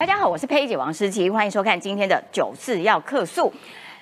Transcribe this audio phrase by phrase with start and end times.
[0.00, 3.52] 大家好，我是佩姐王诗琪，欢迎收看今天的九四要客诉。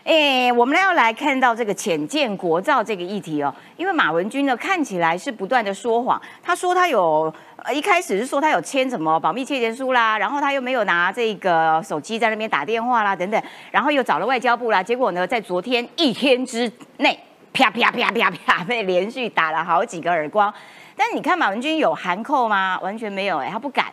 [0.05, 7.33] 诶，我们要来看到这个浅见国造这个议题哦，因为马文君呢看起来是不断的说谎，他说他有
[7.73, 17.19] 一开始是说他有签什么保密切结书啦，然后他又没有拿这个手机在那边打电话啦等等，然后又找了外交部啦，结果呢在昨天一天之内
[17.55, 20.53] 啪啪啪啪啪被连续打了好几个耳光，
[20.95, 22.79] 但你看马文君有含扣吗？
[22.83, 23.87] 完全没有哎，他不敢。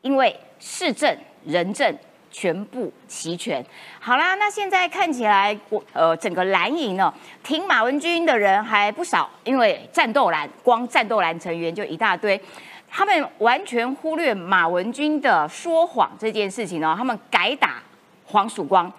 [0.00, 1.98] 因为市政、人政
[2.30, 3.64] 全部齐全。
[3.98, 12.40] 好啦，那现在看起来，我呃整个蓝营呢，挺马文君的人还不少，因为战斗蓝光战斗蓝成员就一大堆，
[12.88, 17.82] 他们完全忽略马文君的说谎这件事情哦，他们改打
[18.26, 18.92] 黄曙光。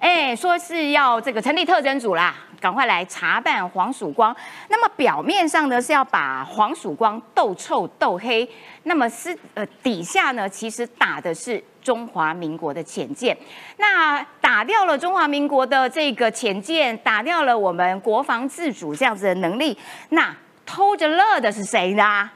[0.00, 4.34] 哎，说是要这个成立特侦组啦，赶快来查办黄曙光。
[4.68, 8.48] 那么表面上呢是要把黄曙光斗臭斗黑，
[8.84, 13.36] 那么私呃底下呢其实打的是中华民国的潜舰。
[13.78, 19.76] 那打掉了中华民国的这个潜舰，打掉了我们国防自主这样子的能力，
[20.10, 20.34] 那
[20.64, 22.30] 偷着乐的是谁呢？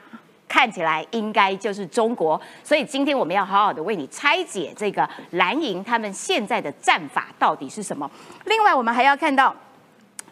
[0.49, 8.09] 看起来应该就是中国，所以今天我们要好好的为你拆解这个蓝营他们现在的战法到底是什么。
[8.45, 9.55] 另外，我们还要看到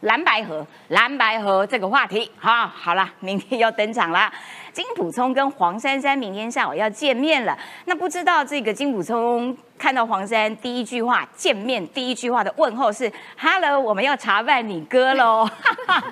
[0.04, 2.30] 蓝白河、蓝白河这个话题。
[2.38, 4.32] 哈，好了，明天要登场啦。
[4.72, 7.56] 金普聪跟黄珊珊明天下午要见面了。
[7.86, 15.48] 那不知道这个金普聪看到黄珊第一句话见面第一句话的问候是 “Hello，我们要查办你哥喽”。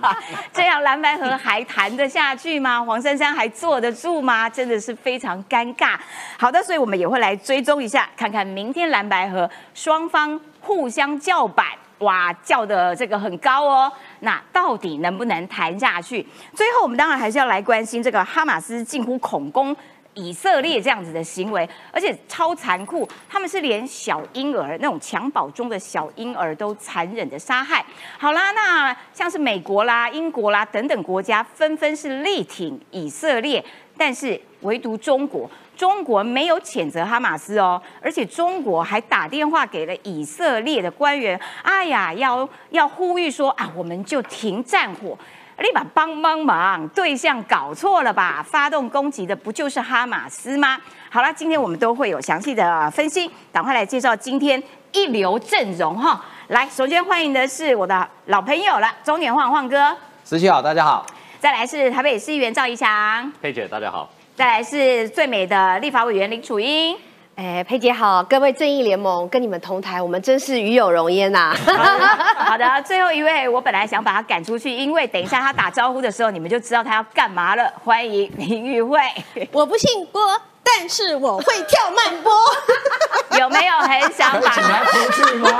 [0.54, 2.82] 这样蓝白河还谈得下去吗？
[2.82, 4.48] 黄珊珊还坐得住吗？
[4.48, 5.98] 真的是非常尴尬。
[6.38, 11.66] 好的，所以我们也会来追踪一下，看看明天蓝白河双方互相叫板。
[12.02, 16.24] 哇，叫的这个很高哦，那到底能不能谈下去？
[16.54, 19.74] 最后，我们当然还是要来关心这个哈马斯近乎恐攻
[20.14, 27.82] 以色列这样子的行为，而且超残酷，他们是连小婴儿那种襁褓中的小婴儿都残忍的杀害。
[28.18, 33.64] 好啦，那像是美国啦、英国啦等等国家纷纷是力挺以色列，
[33.96, 35.50] 但是唯独中国。
[35.74, 45.18] 中国没有谴责哈马斯哦，而且中国还打电话给了以色列的官员，哎呀，要要呼吁说啊，我们就停战火，
[45.58, 48.44] 立马帮帮忙，对象搞错了吧？
[48.46, 50.78] 发动攻击的不就是哈马斯吗？
[51.10, 56.22] 好了，今天我们都会有详细的分析，赶快来介绍今天一流阵容哈。
[56.48, 61.04] 来，首先欢迎的是我的老朋友了，中年晃晃哥，十七好，大家好。
[61.42, 62.88] 再来是台北市议员赵怡翔，
[63.42, 64.08] 佩姐，大家好。
[64.36, 66.96] 再来是最美的立法委员林楚英，
[67.34, 71.52] 哎，佩姐好，各位正义联盟跟你们同台，我们真是与有荣焉呐。
[72.38, 77.68] 好的，最后一位，我本来想把他赶出去，因为等一下他打招呼的时候，你们就知道他要干嘛了。
[77.82, 79.00] 欢迎林玉慧，
[79.50, 80.22] 我不姓郭，
[80.64, 82.32] 但是我会跳慢波。
[83.38, 85.48] 有没有很想把他出去吗？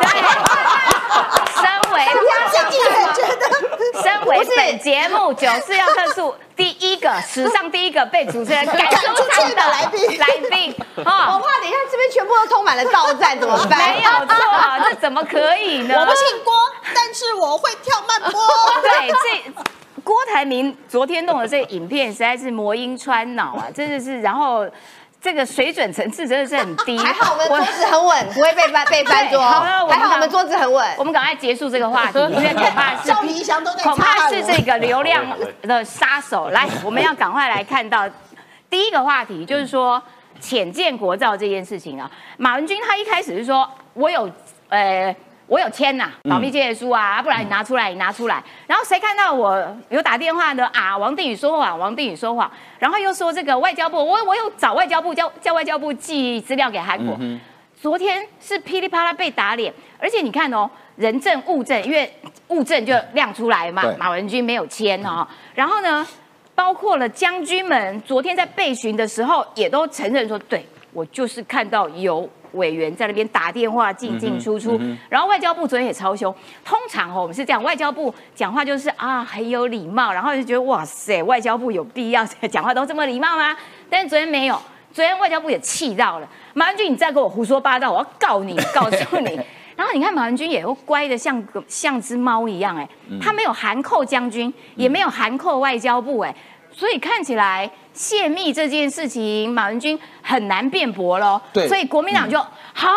[1.56, 2.06] 身为
[2.50, 8.76] 自己也觉得，身为本节目九四要特诉第一个史上第一个被主持人赶
[9.16, 13.78] 出场的来宾来宾哦，我怕等一下这边全部都充满了到站，怎么办？
[13.96, 14.36] 没有错，
[14.90, 15.94] 这怎么可以呢？
[15.98, 16.52] 我不姓郭，
[16.94, 18.40] 但是我会跳慢波。
[18.82, 19.62] 对，这
[20.04, 24.66] 郭台铭昨天弄的这个影片实在是魔音穿脑啊，真的是，然后。
[25.24, 29.40] 这个水准层次真的是很低，还好我们桌子很稳，不会被翻被翻桌。
[29.40, 30.84] 好了，还好我们桌子很稳。
[30.98, 33.12] 我们赶快结束这个话题，因为恐怕是
[33.84, 35.24] 恐怕是这个流量
[35.62, 36.48] 的杀手。
[36.48, 38.04] 来，我们要赶快来看到
[38.68, 40.02] 第一个话题，就是说
[40.40, 42.10] 浅见国造这件事情啊。
[42.36, 44.28] 马文君他一开始是说，我有
[44.70, 45.14] 呃。
[45.52, 48.42] 我有签呐，保密借书啊，不然你拿出来，你拿出来。
[48.66, 50.96] 然后谁看到我有打电话呢啊？
[50.96, 52.50] 王定宇说谎，王定宇说谎。
[52.78, 57.14] 然后又说这个外交部，我我有找外交部叫叫外交部寄资料给韩国。
[57.78, 62.10] 昨天是噼里啪啦被打脸，而且你看哦，人证物证，因为
[62.48, 65.28] 物证就亮出来嘛，马文君没有签哦。
[65.54, 66.06] 然后呢，
[66.54, 72.26] 包括了将军们，昨天在被询的时候也都承认说，对我就是看到有。
[72.52, 76.34] 委员在那边打电话进进出出，然后外交部昨天也超凶。
[76.64, 83.56] 通常哦，我们是这样，外交部讲话就是啊很有礼貌，然后就觉得哇塞，外交部有必要讲话都这么礼貌吗？
[83.88, 84.60] 但是昨天没有，
[84.92, 86.28] 昨天外交部也气到了。
[86.54, 89.40] 马文君，你再给我胡说八道，我要告你，告诉你。
[89.74, 92.88] 然后你看马文君也又乖的像个像只猫一样，哎，
[93.20, 96.34] 他没有含扣将军，也没有含扣外交部，哎。
[96.72, 101.40] 所以看起来泄密这件事情，马文君很难辩驳喽。
[101.52, 102.38] 对，所以国民党就
[102.72, 102.90] 好，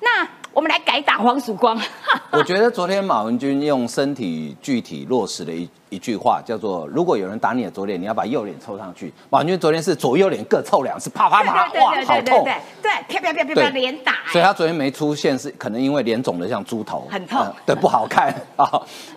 [0.00, 1.80] 那我们来改打黄曙光。
[2.32, 9.12] 我觉得昨天马文君用身体具体落实了一一句话，叫做“如果有人打你的左脸，你要把右脸凑上去”。
[9.30, 12.44] 马文君昨天是左右脸各凑两次，啪啪啪，哇，好痛！
[12.44, 14.14] 对对，啪啪啪啪啪，连打。
[14.26, 18.66] 所以他昨天没出现，是可能因为脸肿得像猪头，很痛，对，不好看 啊。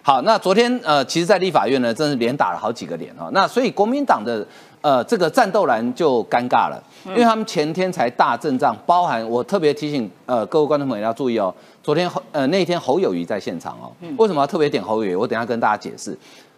[0.02, 3.30] 好，那昨天呃，其实，在立法院呢，真是连打了好几个脸啊。
[3.32, 4.46] 那所以国民党的。
[4.84, 15.16] 呃，这个战斗蓝就尴尬了，因为他们前天才大阵仗，包含我特别提醒呃各位观众朋友要注意哦，昨天呃那天侯友谊在现场哦，为什么要特别点侯友谊？
[15.16, 16.18] 我等下跟大家解释，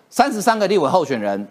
[0.09, 1.47] 三十三个立委候选人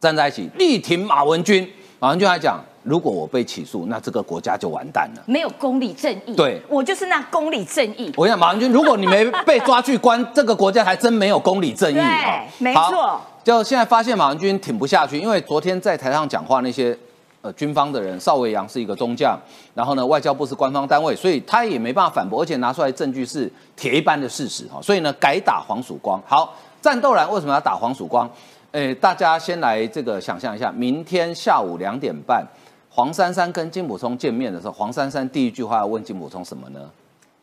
[0.00, 1.68] 站在一起力挺马文君，
[1.98, 6.60] 马文君还讲，如果我被起诉，那这个国家就完蛋了，没有公理正义，对。
[6.68, 8.12] 我就是那公理正义。
[8.16, 13.18] 我讲马文君，如果你没被抓去关，这个国家还真没有公理正义，对，没错。
[13.42, 16.96] 就现在发现马文君挺不下去，因为昨天在台上讲话那些
[17.44, 19.38] 呃军方的人，邵维阳是一个中将，
[19.74, 26.18] 然后呢外交部是官方单位，所以他也没办法反驳，而且拿出来证据是铁一般的事实哈，所以呢改打黄曙光。
[26.26, 28.26] 好，战斗蓝为什么要打黄曙光？
[28.72, 32.42] 诶，大家先来这个想象一下，明天下午两点半，
[32.88, 36.80] 黄珊珊跟金普聪见面的时候，黄珊珊第一句话要问金普聪什么呢？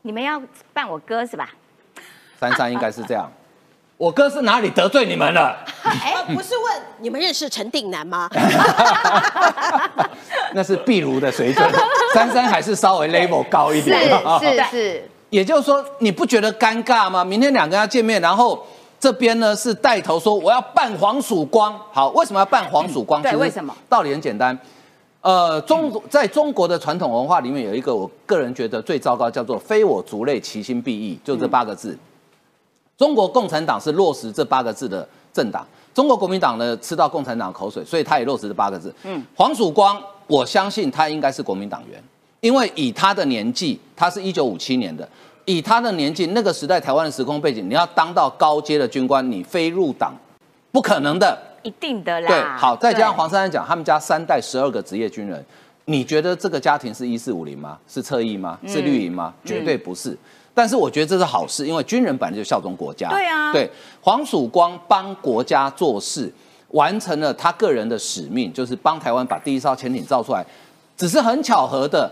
[0.02, 0.42] 你们要
[0.74, 1.48] 扮我哥是吧？
[2.40, 3.32] 珊珊应该是这样。
[4.02, 5.56] 我哥是哪里得罪你们了？
[5.86, 8.28] 哎，不是问你们认识陈定南吗？
[10.56, 11.64] 那是壁炉的水准，
[12.12, 14.10] 珊珊还是稍微 level 高一点。
[14.40, 15.04] 是是是。
[15.30, 17.24] 也就是说，你不觉得尴尬吗？
[17.24, 18.66] 明天两个人要见面，然后
[19.00, 21.80] 这边呢是带头说我要扮黄曙光。
[21.92, 23.22] 好，为什么要扮黄曙光？
[23.22, 23.72] 对，为什么？
[23.88, 24.58] 道理很简单。
[25.22, 31.96] 呃，中在中国的传统文化里面有一个，我个人觉得最糟糕，叫做“非我族类，其心必异”，就这八个字。
[33.02, 38.94] 中国共产党是落实这八个字的政党，中国国民党呢吃到共产党口水，所以他也落实这八个字。
[39.02, 42.00] 嗯，黄曙光，我相信他应该是国民党员，
[42.42, 45.10] 因为以他的年纪，他是一九五七年的，
[45.46, 50.14] 以他的年纪，那个时代台湾的时空背景，你要当到高阶的军官，你非入党
[50.72, 52.28] 不可能的，一定的啦。
[52.28, 55.44] 对，好，再加上黄珊珊讲，他们家三代十二个职业军人，
[55.86, 57.80] 你觉得这个家庭是一四五零吗？
[57.88, 58.60] 是侧翼吗？
[58.68, 59.34] 是绿营吗？
[59.44, 60.16] 绝对不是。
[60.54, 63.10] 但是我觉得这是好事，因为军人本来就效忠国家。
[63.10, 63.70] 对啊，对
[64.02, 66.32] 黄曙光帮国家做事，
[66.70, 70.46] 完成了他个人的使命，就是帮台湾把第一艘潜艇造出来。
[70.98, 72.12] 只是很巧合的，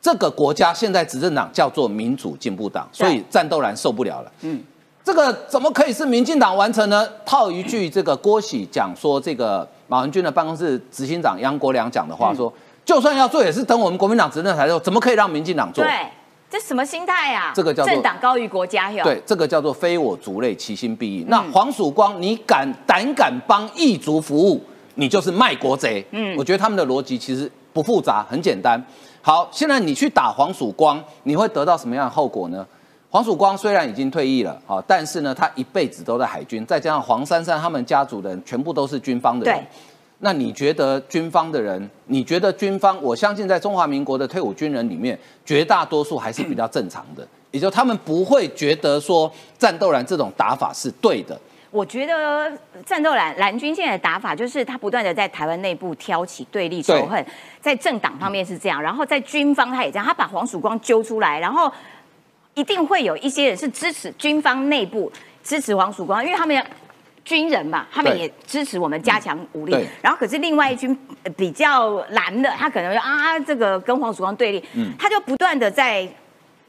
[0.00, 4.32] 这个国家现在执政党叫做民主进步党，所以战斗蓝受不了了。
[4.42, 4.62] 嗯，
[5.04, 7.06] 这个怎么可以是民进党完成呢？
[7.26, 12.50] 套一句这个郭喜讲说，这个马文君的办公室执行长杨国良讲的话说，
[12.84, 15.84] 就算要做，也是等我们国民党执政才做，怎么可以让民进党做？
[15.84, 15.92] 对。
[16.50, 17.52] 这什么心态呀？
[17.54, 19.04] 这个叫做政党高于国家哟。
[19.04, 21.24] 对，这个叫做非我族类，其心必异。
[21.28, 24.60] 那黄曙光，你敢胆敢帮异族服务，
[24.96, 26.04] 你就是卖国贼。
[26.10, 28.82] 嗯，我觉得他们的逻辑其实不复杂，很简单。
[29.22, 32.66] 好，现在你去打黄曙光，你会得到什么样的后果呢？
[33.10, 39.66] 黄曙光虽然已经退役了，好，但是呢，他一辈子都在海军，再加上黄珊珊他们家族的人全部都是军方的人。
[40.22, 41.88] 那你觉得军方的人？
[42.06, 43.02] 你觉得军方？
[43.02, 51.40] 我相信在中华民国的退伍军人里面，绝大多数还是比较正常的，也就他们不会觉得说战斗蓝这种打法是对的。
[51.70, 52.52] 我觉得
[52.84, 57.24] 战斗蓝蓝军现在的打法就是他不断的在台湾内部挑起对立仇恨，
[57.60, 61.72] 在政党方面是这样，然后在军方他也这样，他把黄曙光揪出来，然后
[62.52, 65.10] 一定会有一些人是支持军方内部
[65.42, 66.62] 支持黄曙光，因为他们要。
[67.24, 69.76] 军人嘛，他们也支持我们加强武力。
[70.02, 70.96] 然后可是另外一军
[71.36, 74.64] 比较蓝的，他可能啊，这个跟黄曙光对立，
[74.98, 76.08] 他就不断的在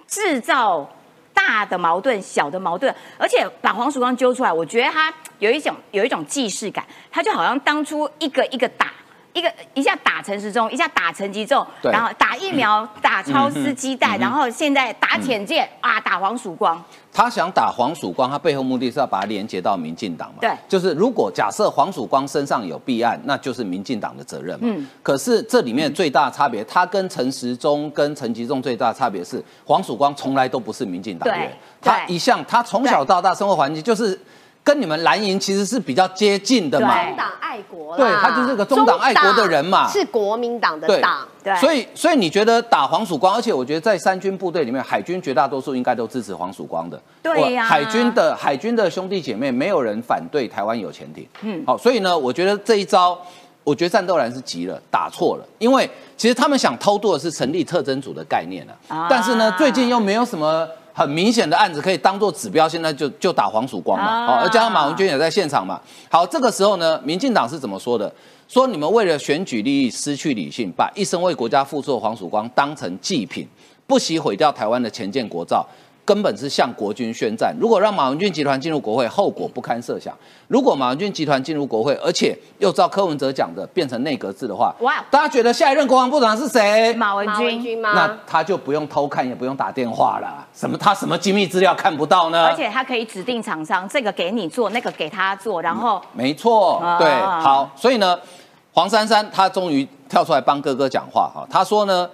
[0.07, 0.87] 制造
[1.33, 8.87] 大的矛盾、小的矛盾，而且把黄曙光揪出来，我觉得他有一种有一种既视感，他就好像当初一个一个打。
[9.33, 16.83] 一个一下打陈时中，一下打陈吉仲，然后打疫苗，打超丝鸡蛋，然后现在打浅见啊，打黄曙光。
[17.13, 20.37] 他想打黄曙光，他背后目的是要把它连接到民进党嘛？
[20.41, 24.67] 对，就是如果假设黄曙光身上有弊案，那就是民进党的责任嘛。
[24.69, 24.87] 嗯。
[25.03, 34.19] 可是这里面最大的差别，他跟陈时中跟陈吉仲最大的差别是，黄曙光从来都不是民进党员，他一向他从小到大生活环境就是。
[34.63, 53.19] 跟你们蓝营其实是比较接近的嘛，中党爱国，对他就是个中党爱国的人嘛，是国民党的党，对，所以所以你觉得打黄曙光，而且我觉得在三军部队里面，海军绝大多数应该都支持黄曙光的，对呀，海军的海军的兄弟姐妹没有人反对台湾有潜艇，嗯，好，所以呢，我觉得这一招，
[53.63, 60.67] 我觉得战斗蓝是急了，打错了，因为其实他们想偷渡的是成立特征组的概念啊，但是呢，最近又没有什么。
[60.93, 65.79] 很明显的案子可以当做指标，现在就就打黄曙光嘛，好，而加上马文娟也在现场嘛。
[66.09, 68.11] 好，这个时候呢，民进党是怎么说的？
[68.47, 73.47] 说你们为了选举利益失去理性，把一生为国家付出的黄曙光当成祭品，
[73.87, 75.65] 不惜毁掉台湾的前建国造。
[76.03, 77.55] 根本是向国军宣战。
[77.59, 80.13] 如果让马文俊集团进入国会，后果不堪设想。
[80.47, 85.03] 如果马文俊集团进入国会，而且又照柯文哲讲的变成内阁制的话，哇！
[85.09, 86.93] 大家觉得下一任国防部长是谁？
[86.95, 87.93] 马文君吗？
[87.93, 90.45] 那他就不用偷看，也不用打电话了。
[90.53, 90.77] 什么？
[90.77, 92.47] 他什么机密资料看不到呢？
[92.47, 97.69] 而且他可以指定厂商，这个给你做，那个给他做，然后没错，对，好。
[97.75, 98.19] 所以呢，
[98.73, 102.09] 黄珊珊她终于跳出来帮哥哥讲话哈，她说呢。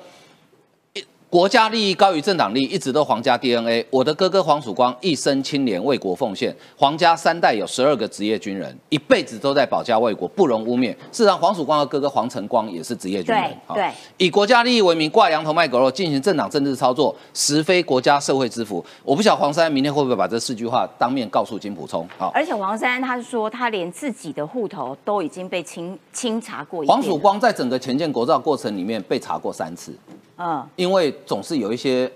[1.29, 3.85] 国家利益高于政党利益，一直都皇家 DNA。
[3.89, 10.91] 我的哥哥黄曙光一生清廉为国奉献，皇家三代有十二个职业军人，一辈子都在保家卫国，不容污蔑。
[11.11, 13.53] 事实上，黄曙光的哥哥黄晨光也是职业军人。
[13.73, 18.83] 对，以国家利益为名挂羊头卖狗肉，进行政党政治操作，实非国家社会之福。
[19.03, 22.07] 我不晓得黄珊明天会不会把这四句话当面告诉金普聪。
[22.17, 26.85] 好，而且黄珊他说，他连自己的户头都已经被清清查过。
[26.85, 29.93] 黄曙光在整个前建国造过程里面被查过三次。
[30.37, 32.11] 嗯，因为总是有一些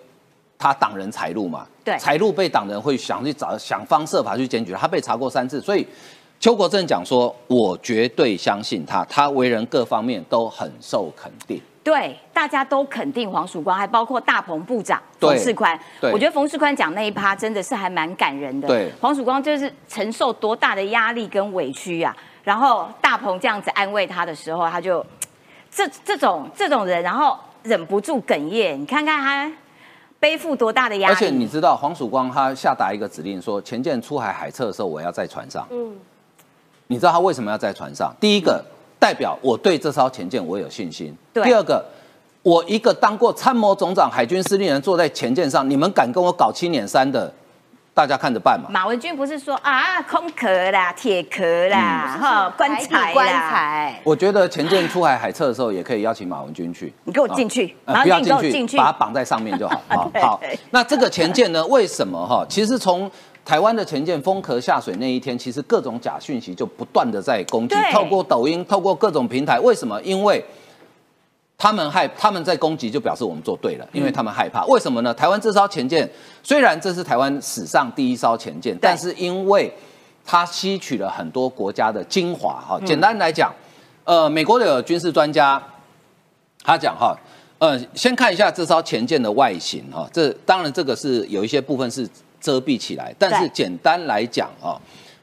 [0.58, 5.86] 他挡人财路嘛，对，财路被挡人会想去找想方设法去检举他，被查过三次，所以
[6.40, 11.60] 邱国正讲说，我绝对相信他，他为人各方面都很受肯定。
[11.84, 15.80] 对，大家都肯定黄曙光，还包括大鹏部长冯世宽。
[16.00, 18.68] 对，我觉得冯世宽讲那一趴真的是还蛮感人的。
[18.68, 25.04] 对，黄曙光就是承受多大的压力跟委屈啊，然后大鹏这样子安慰他的时候，他就
[25.72, 27.36] 这这种这种人，然后。
[27.64, 29.52] 忍不住哽咽，你看看他
[30.20, 31.14] 背负多大的压力。
[31.14, 35.68] 而且你知道黄曙光他下达一个指令说，前舰出海海测的时候，我要在船上。
[35.72, 35.96] 嗯，
[36.88, 38.14] 你知道他为什么要在船上？
[38.20, 38.64] 第一个
[39.00, 41.16] 代表我对这艘前舰我有信心。
[41.34, 41.86] 第二个，
[42.44, 47.34] 我一个当过参谋总长、海军司令员坐在前舰上，你们敢跟我搞七捻三的？
[47.94, 48.70] 大家看着办嘛。
[48.72, 54.00] 马文君不是说啊，空壳啦，铁壳啦，哈，棺材棺材。
[54.04, 56.94] 我觉得前舰出海海测的时候，也可以邀请马文君去。
[57.04, 59.82] 你给我进去，不要进去，把它绑在上面就好。
[60.22, 61.66] 好，那这个前舰呢？
[61.68, 62.46] 为什么哈？
[62.48, 63.12] 其实从
[63.44, 69.60] 台湾的前舰封壳下水那一天，其实各种假讯息就不断的在攻击，透过抖音，透过各种平台。
[69.60, 70.02] 为什么？
[70.02, 70.44] 因为。
[71.62, 74.66] 他们害他们在攻击，就表示我们做对了，因为他们害怕。
[74.66, 75.14] 为什么呢？
[75.14, 76.10] 台湾这艘前舰
[76.42, 79.72] 虽然这是台湾史上第一艘前舰，但是因为
[80.26, 82.60] 它吸取了很多国家的精华。
[82.68, 83.54] 哈，简单来讲，
[84.06, 85.62] 呃，美国的军事专家
[86.64, 87.16] 他讲哈，
[87.60, 90.10] 呃，先看一下这艘前舰的外形哈。
[90.12, 94.82] 这当然这个是有一些部分是遮蔽起来，但是简单来讲啊，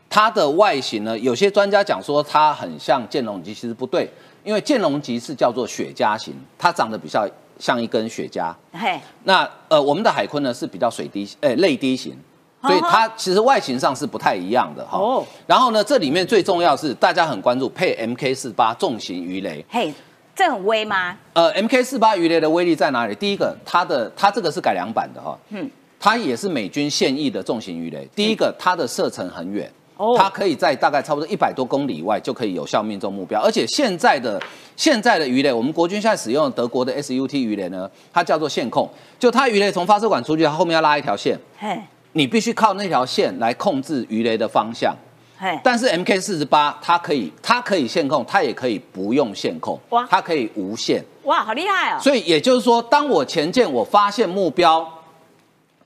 [0.08, 4.08] 它的外形呢，有些专家讲说它很像剑龙级，其实不对。
[4.48, 7.28] 因为剑龙级是叫做雪茄型，它长得比较
[7.58, 8.50] 像一根雪茄。
[8.72, 12.16] 嘿，那呃，我们的海坤呢是比较水滴，呃，泪滴型，
[12.62, 14.96] 所以它其实外形上是不太一样的哈。
[14.96, 15.22] 哦。
[15.46, 19.62] 然后呢，这里面最重要是大家很关注配 MK 四八重型鱼雷。
[19.68, 19.92] 嘿，
[20.34, 21.14] 这很威吗？
[21.34, 23.14] 呃，MK 四八鱼雷的威力在哪里？
[23.16, 25.38] 第一个，它的它这个是改良版的哈。
[25.50, 25.70] 嗯。
[26.00, 28.08] 它也是美军现役的重型鱼雷。
[28.14, 29.70] 第一个，它的射程很远。
[30.16, 34.40] 它可以在大概差不多一百多公里以外就可以有效命中目标，而且现在的
[34.76, 38.88] 现在的鱼雷，我们国军现在使用德国的 SUT 鱼雷呢，它叫做线控，
[39.18, 41.76] 就它鱼雷从发射管出去，它后面要拉一条线，嘿，
[42.12, 44.94] 你必须靠那条线来控制鱼雷的方向，
[45.36, 51.98] 嘿，但是 MK 四十八它可以它可以线控，它也可以不用线控，哇，它可以无线，哇，好厉害哦！
[52.00, 54.88] 所以也就是说，当我前舰我发现目标，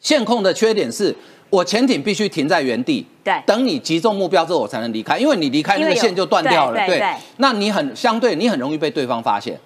[0.00, 1.16] 线控的缺点是。
[1.52, 7.04] 我潜艇必须停在原地，对，等你击中目标之后，我才能离开，因为你离开那个线就断掉了，对，
[7.37, 9.61] 那你很相对，你很容易被对方发现。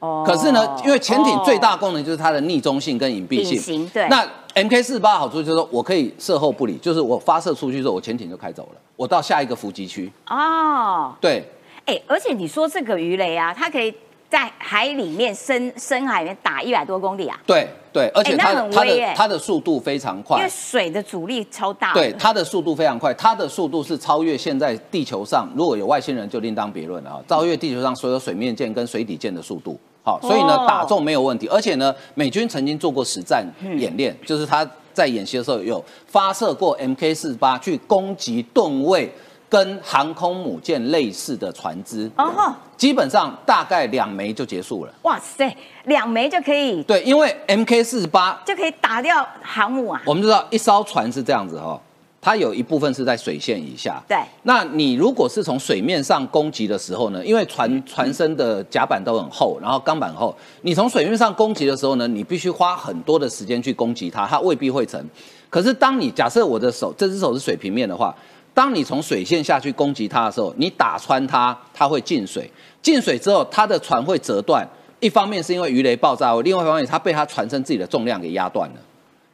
[0.00, 4.06] 哦，可是呢，因为潜艇最大功能就是它的逆中性跟隐蔽性，对。
[4.08, 4.22] 那
[4.54, 10.12] MK 四八好处就是说我可以射后不理，就是我发射出去之后，我潜艇就开走了，我到下一个伏击区。
[10.28, 11.42] 哦，对，
[11.86, 13.94] 哎，而且你说这个鱼雷啊，它可以。
[14.30, 17.36] 在海里面深深海里面打一百多公里啊！
[17.44, 21.92] 对对，而且它它的它的速度非常快，因为水的阻力超大。
[21.92, 27.18] 对，它的速度非常快，它的速度是超越现在地球上如果有外星人就另当别论了啊！
[27.28, 29.76] 超越地球上所有水面舰跟水底舰的速度。
[30.04, 33.44] 好，所以呢打中没有问题，而且呢美军曾经做过实战
[33.76, 39.12] 演练，就是他在演习的时候有发射过 MK 四八去攻击盾位。
[39.50, 44.94] 跟航空母舰类似的船只，哦基本上大概两枚就结束了。
[45.02, 45.54] 哇塞，
[45.84, 46.82] 两枚就可以？
[46.84, 50.00] 对，因为 MK 四十八就可以打掉航母啊。
[50.06, 51.78] 我们知道一艘船是这样子哈，
[52.22, 54.02] 它有一部分是在水线以下。
[54.08, 65.04] 对，那你如果是从水面上攻击的时候呢，因为船船身的甲板都很厚，然后钢板厚，你从水面上攻击的时候呢，你必须花很多的时间去攻击它，它未必会沉。
[65.50, 68.14] 可是当你假设我的手这只手是水平面的话。
[68.52, 72.50] 当你从水线下去攻击它的时候，你打穿它，它会进水。
[72.82, 74.66] 进水之后，它的船会折断，
[74.98, 78.76] 一方面是因为鱼雷爆炸，另外一方面它被它船身自己的重量给压断了，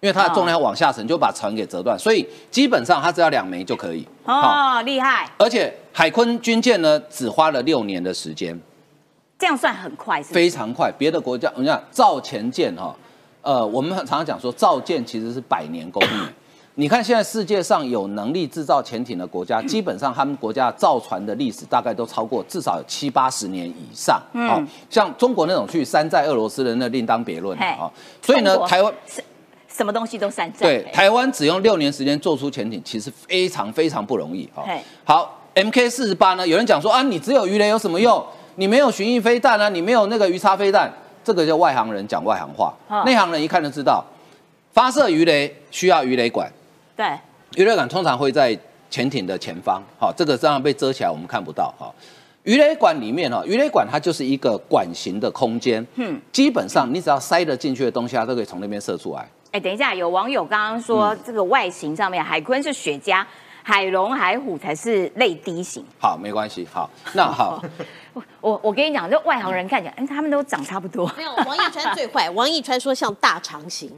[0.01, 4.07] 因为它的重量往下沉就把船给折断，所以基本上它只要两枚就可以。
[4.25, 8.61] 哦，厉害，而且海坤军舰呢，只花了六年的时间，
[9.39, 10.93] 这样算很快，是非常快。
[10.99, 12.95] 别的国家，我讲造前舰哈，
[13.43, 16.29] 呃，我们常常讲说造舰其实是百年工艺。
[16.79, 24.21] 你看现在世界上有能力制造潜艇的国家，基本上他们国家造船的历史大概都超过至少有七八十年以上。
[24.35, 27.91] 嗯哦，像中国那种去山寨俄罗斯的那另当别论嘿啊。
[28.21, 28.93] 所以呢台湾
[29.67, 30.67] 什么东西都山寨。
[30.67, 34.79] 对台湾只用六年时间做出潜艇，其实非常非常不容易啊嘿。
[35.03, 38.23] 好，MK 四十八呢，有人讲说啊，你只有鱼雷有什么用？
[38.57, 40.93] 你没有巡弋飞弹啊，你没有那个鱼叉飞弹，
[41.25, 44.05] 这个叫外行人讲外行话啊，内行人一看就知道，
[44.75, 46.51] 发射鱼雷需要鱼雷管，
[46.97, 47.19] 对，
[47.57, 51.93] 鱼雷管通常会在潜艇的前方，好，这个这样被遮起来，我们看不到哈。
[52.45, 59.29] 鱼雷管里面哈，鱼雷管它就是一个管型的空间，嗯，基本上你只要塞得进去的东西，它都可以从那边射出来。
[59.51, 63.25] 哎，等一下，有网友刚刚说嗯这个外形上面，海鲲是雪茄，
[63.63, 65.85] 海龙、海虎才是类低型。
[65.99, 67.61] 好，没关系，好，那好，
[68.15, 72.31] 我我我跟你讲，就外行人看起来，嗯，他们都长差不多，没有，王一川最坏。
[72.31, 73.91] 王一川说像大肠型，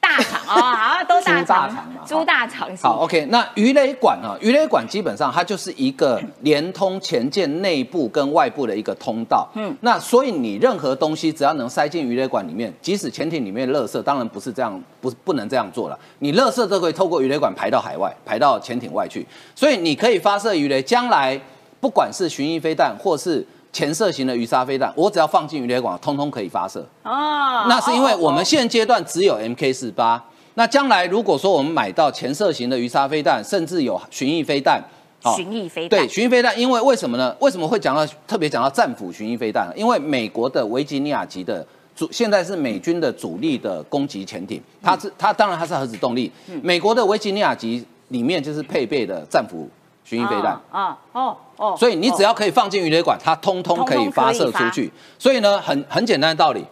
[0.00, 2.76] 大肠哦，好，都大猪大肠肠嘛，猪大肠。
[2.78, 9.48] 好，OK，那鱼雷管啊，鱼雷管基本上它就是一个连通前舰内部跟外部的一个通道。
[9.54, 15.98] 嗯，那所以你任何东西只要能塞进鱼雷管里面，即使潜艇里面垃圾，当然不是这样，不不能这样做了。
[16.18, 19.24] 你垃圾都可以透过鱼雷管排到海外，排到潜艇外去。
[19.54, 21.40] 所以你可以发射鱼雷，将来
[21.80, 26.80] 不管是巡弋飞弹或是潜射型的鱼叉飞弹，我只要放进鱼雷管，通通可以发射。
[27.04, 30.22] 哦，那是因为我们哦现阶段只有 MK 四八，
[30.54, 34.82] 那将来如果说我们买到潜射型的鱼叉飞弹，甚至有巡弋飞弹，
[35.22, 37.34] 哦巡弋飞弹对巡弋飞弹，因为为什么呢？
[37.38, 39.72] 为什么会讲到特别讲到战斧巡弋飞弹呢？
[39.76, 49.68] 因为美国的维吉尼亚级的主现在是美军的主力的攻击潜艇，它是它当然它是核子动力，美国的维吉尼亚级里面就是配备的战斧
[50.10, 50.60] 巡弋飞弹。
[50.70, 54.90] 啊哦哦，所以你只要可以放进鱼雷管，它通通可以发射出去。
[55.18, 56.64] 所以呢，很很简单的道理。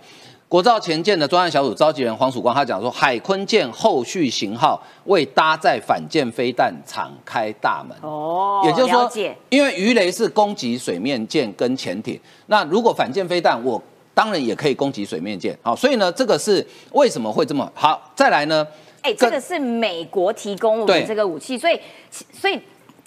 [0.49, 7.95] 国造前舰的专案小组召集人黄曙光他讲说，海鲲舰后续型号为搭载反舰飞弹敞开大门。
[8.01, 9.11] 哦，也就是说，
[9.51, 13.81] 因为鱼雷是攻击水面舰跟潜艇，那如果反舰飞弹，我
[14.15, 15.55] 当然也可以攻击水面舰。
[15.61, 18.11] 好，所以呢，这个是为什么会这么好？
[18.17, 18.67] 再来呢？
[19.03, 21.79] 哎，这个是美国提供我对们这个武器，所以
[22.11, 22.59] 所以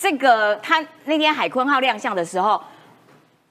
[0.01, 2.59] 这个他那天海鲲号亮相的时候。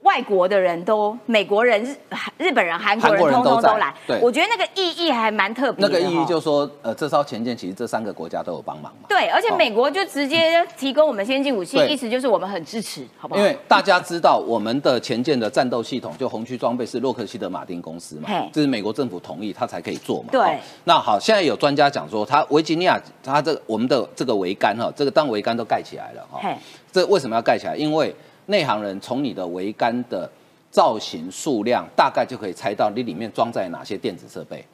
[0.03, 1.95] 外国的人都，美国人、日
[2.39, 6.01] 日本人、韩国人通通都来对，我觉得那个意义还蛮特别那的哦。
[6.01, 9.01] 个意义就是说，呃，这艘前舰其实这三个国家都有帮忙嘛。
[9.07, 13.41] 对，而且哦美国就直接提供我们先进武器，对意思就是我们很支持，好不好？
[13.41, 20.29] 因为大家知道，我们的前舰的战斗系统，就红区装备是洛克希德马丁公司嘛嘿，这是美国政府同意他才可以做嘛。
[20.33, 26.57] 对好那好，现在有专家讲说，他维吉尼亚，他这个我们的这个桅杆哈，这个当桅杆都盖起来了哈嘿。
[26.91, 27.77] 这为什么要盖起来？
[27.77, 28.13] 因为
[28.51, 30.31] 内行人从你的桅杆的
[30.71, 34.65] 造型数量，大概就可以猜到你里面装载哪些电子设备。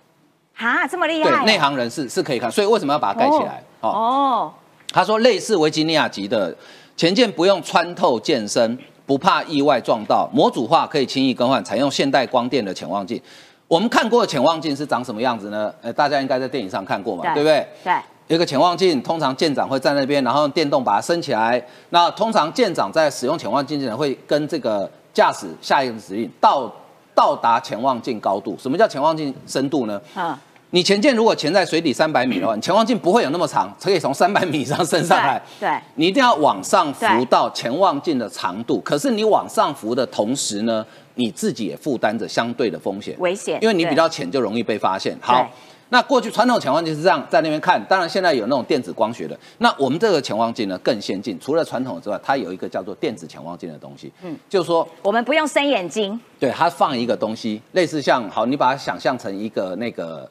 [0.55, 3.63] 哈，这么厉害对害，，内行人是是可以看，所以为什么要把它盖起来？
[3.81, 4.53] 哦哦，
[4.91, 6.55] 他说，类似维吉尼亚级的
[6.97, 13.21] 前舰不用穿透舰身，不怕意外撞到，模组化可以轻易更换，采用现代光电的潜望镜。
[13.69, 15.75] 我们看过的潜望镜是长什么样子呢？
[15.83, 17.69] 呃，大家应该在电影上看过嘛，对对不对？
[17.85, 21.65] 对，有一个潜望镜，通常舰长会在那边，然后用电动把它升起来。
[21.91, 26.71] 那通常舰长在使用潜望镜之前，会跟这个驾驶下一个指令到
[27.15, 28.57] 到达潜望镜高度。
[28.59, 30.01] 什么叫潜望镜深度呢？
[30.15, 30.37] 啊，
[30.71, 35.41] 你潜舰如果潜在水底三百米的话，你潜望镜不会有那么长，可以从三百米以上升上来。
[35.61, 38.81] 对对你一定要往上浮到潜望镜的长度。
[38.81, 40.85] 可是你往上浮的同时呢，
[41.15, 45.17] 你自己也负担着相对的风险，危险因为你比较浅就容易被发现。
[45.21, 45.47] 好对。
[45.89, 49.39] 那过去传统潜望镜是这样，在那边看，当然现在有那种电子光学的。
[49.59, 54.13] 那我们这个潜望镜呢更先进，除了传统之外，它有一个叫做电子潜望镜的东西。
[54.23, 60.29] 嗯，就是说我们不用伸眼睛，对，它放一个东西，类似像好，你把它想象成一个那个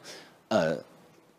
[0.48, 0.76] 呃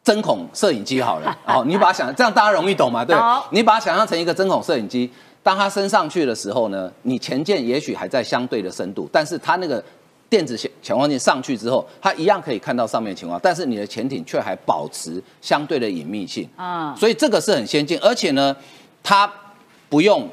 [0.04, 3.06] 针孔摄影机好了，好， 你把它想这样大家容易懂嘛？
[3.06, 5.12] 对懂，你把它想象成一个针孔摄影机，
[5.44, 9.84] 当它升上去的时候呢，你前键也许还在相对的深度，但是它那个
[10.30, 16.48] 电子潜潜望镜上去之后，它一样可以看到上面的情况，但是你的潜艇却还保持相对的隐秘性。
[16.56, 16.94] 啊。
[16.98, 18.56] 所以这个是很先进，而且呢，
[19.02, 19.32] 它
[19.90, 20.28] 不用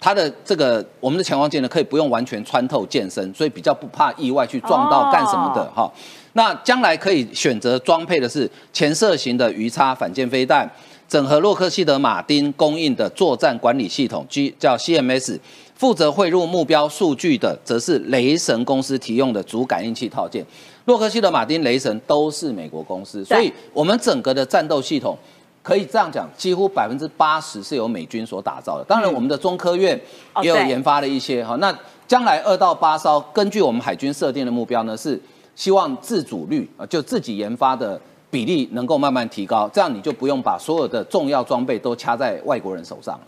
[0.00, 5.90] 它的这个我们的潜望镜呢，可以不用完全穿透舰身，所以比较不怕意外去撞到哦干什么的哈、
[6.32, 10.70] 那将来可以选择装配的是潜射型的鱼叉反舰飞弹，
[11.08, 15.38] 整合洛克希德马丁供应的作战管理系统，G 叫 CMS，
[15.74, 20.44] 负责汇入目标数据的，则是雷神公司提供的主感应器套件。
[20.84, 25.16] 洛克希德马丁、雷神都是美国公司，所以我们整个的战斗系统
[25.62, 28.84] 可以这样讲，几乎百分之八十是由美军所打造的。
[28.84, 29.98] 当然，我们的中科院
[30.42, 31.56] 也有研发了一些哈。
[31.56, 35.18] 那将来二到八艘，根据我们海军设定的目标呢，是
[35.56, 37.98] 希望自主率啊，就自己研发的
[38.30, 43.14] 比例能够慢慢提高，这样你就不用把所有的重要装备都掐在外国人手上。
[43.14, 43.26] 了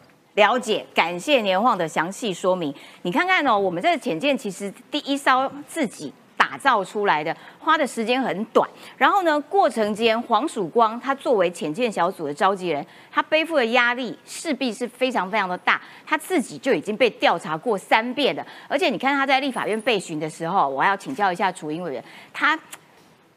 [0.58, 2.72] 解，感谢年晃的详细说明。
[3.02, 6.12] 你看看哦，我们这个潜舰其实第一艘自己。
[6.38, 8.68] 打造出来的花的时间很短，
[8.98, 15.80] 然后呢，过程间黄曙光他作为潜舰小组的召集人，他背负的压力势必是非常非常的大。
[16.06, 22.56] 他自己就已经被调查过三遍了，而且你看他在立法院被询的时候，我要请教一下楚英委员，他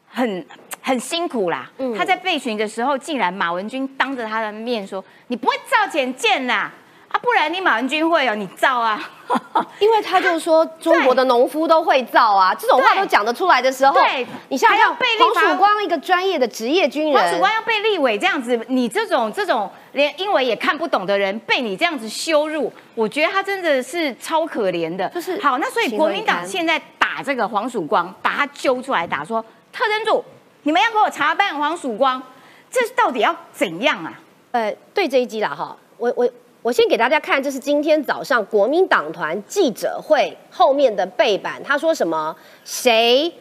[0.06, 0.46] 很
[0.82, 1.68] 很辛苦啦。
[1.96, 6.70] 他在被询的时候，竟然马文君当着他的面说：“你不会造潜舰呐？”
[7.10, 9.10] 啊，不然你马文君会有你造啊？
[9.80, 25.08] 因为他就说中国的农夫都会造啊，这种话都讲得出来的时候，对，你想想黄曙光一个专业的职业军人，黄曙光要被立委这样子，你这种这种连英文也看不懂的人被你这样子羞辱，我觉得他真的是超可怜的。
[25.08, 30.24] 就是好，那所以国民党现在打这个黄曙光，把他揪出来打，说特侦组，
[30.62, 32.22] 你们要给我查办黄曙光，
[32.70, 34.12] 这到底要怎样啊？
[34.52, 36.28] 呃，对这一集啦哈，我我。
[36.62, 41.62] 我先给大家看，这是今天早上国民党团记者会后面的背板。
[41.64, 42.36] 他说什么？
[42.66, 43.32] 谁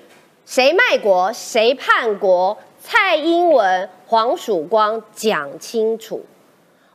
[0.45, 1.31] 谁卖国？
[1.33, 2.57] 谁叛国？
[2.81, 6.25] 蔡英文、黄曙光讲清楚。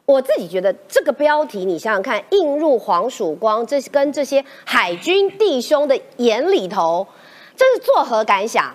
[0.07, 7.07] 我自己觉得这个标题，你想想看，映入黄曙光这跟这些海军弟兄的眼里头，
[7.55, 8.75] 这是作何感想？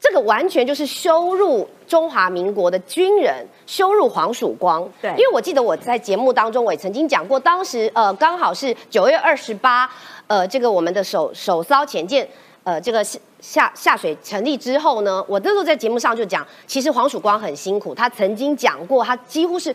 [0.00, 4.88] 这个完全就是羞辱中华民国的军人，羞辱黄曙光。
[5.02, 9.90] 对，因为我记得我在节目当中，我也曾经讲过，当时呃刚好是九月二十八，
[10.26, 12.28] 呃这个我们的首首艘潜舰，
[12.62, 13.04] 呃这个
[13.40, 19.74] 下下水成立之后呢，我那时候在节目上就讲，其实黄曙光很辛苦，他曾经讲过，他几乎是。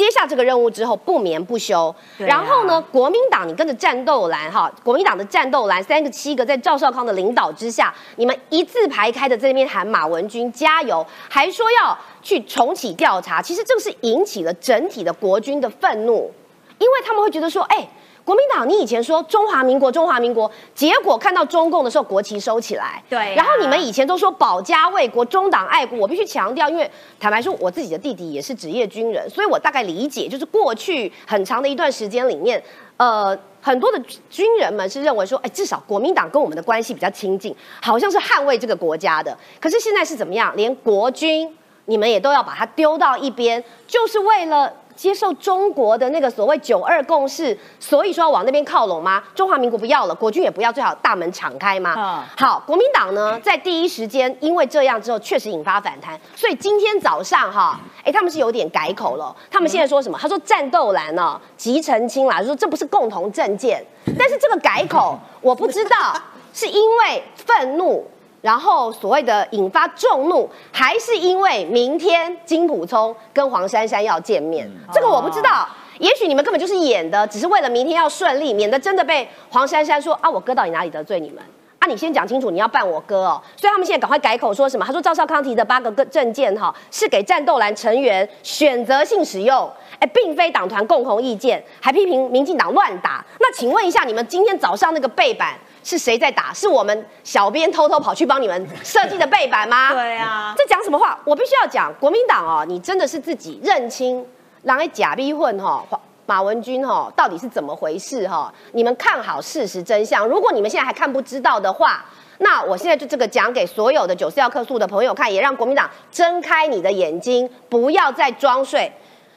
[0.00, 16.32] 接下这个任务之后不眠不休，然后呢，国民党你跟着战斗蓝哈，国民党的战斗蓝三个七个在赵少康的领导之下，你们一字排开的在那边喊马文君加油，还说要去重启调查，其实这个是引起了整体的国军的愤怒，
[16.78, 17.86] 因为他们会觉得说，哎。
[18.30, 23.02] 国民党，你以前说中华民国，中华民国，结果看到中共的时候，国旗收起来。
[23.08, 23.34] 对。
[23.34, 25.98] 然后你们以前都说保家卫国，中党爱国。
[25.98, 26.88] 我必须强调，因为
[27.18, 32.62] 坦白说，我自己的弟弟也是职业军人，所以我大概理解，就是过去很长的一段时间里面，
[32.98, 39.36] 呃，很多的军人们是认为说，哎，至少国民党跟我们的关系比较亲近，好像是捍卫这个国家的。
[39.60, 40.54] 可是现在是怎么样？
[40.54, 41.52] 连国军
[41.86, 44.72] 你们也都要把它丢到一边，就是为了。
[45.00, 49.22] 接受中国的那个所谓“九二共识”，所以说要往那边靠拢吗？
[49.34, 52.22] 中华民国不要了，国军也不要，最好大门敞开吗？
[52.36, 59.34] 好，国民党呢，在第一时间因为这样之后，确实引发反弹，所以今天早上哈，哎，他们是有点改口了。
[59.50, 60.18] 他们现在说什么？
[60.20, 63.82] 他说战斗蓝呢，急澄清啦，说这不是共同政见。
[64.18, 66.14] 但是这个改口，我不知道
[66.52, 68.06] 是因为愤怒。
[68.40, 75.68] 然后所谓的引发众怒，还是因为明天金普聪跟黄珊珊要见面，这个我不知道。
[75.98, 81.44] 也许你们根本就是演的，只是为了明天要顺利，免得真的被黄珊珊说啊，我哥到底哪里得罪你们？
[81.78, 83.42] 啊，你先讲清楚，你要办我哥哦。
[83.54, 84.86] 所以他们现在赶快改口说什么？
[84.86, 93.22] 他说赵少康提的八个个证件哈，是给战斗蓝成员选择性使用，哎，并非党团共同意见，还批评民进党乱打。
[93.38, 95.58] 那请问一下，你们今天早上那个背板？
[95.90, 96.54] 是谁在打？
[96.54, 99.92] 是我们小编偷偷跑去帮你们 设计的背板吗？
[99.92, 101.18] 对啊，这讲什么话？
[101.24, 104.24] 我必须要讲，国民党哦，你真的是自己认清，
[104.62, 105.84] 然后假逼混哈，
[106.26, 108.54] 马文君哈，到底是怎么回事哈？
[108.70, 110.24] 你们看好事实真相。
[110.28, 112.04] 如果你们现在还看不知道的话，
[112.38, 118.92] 那我现在就这个讲给所有的九四要客诉的朋友看，也让国民党睁开你的眼睛，不要再装睡。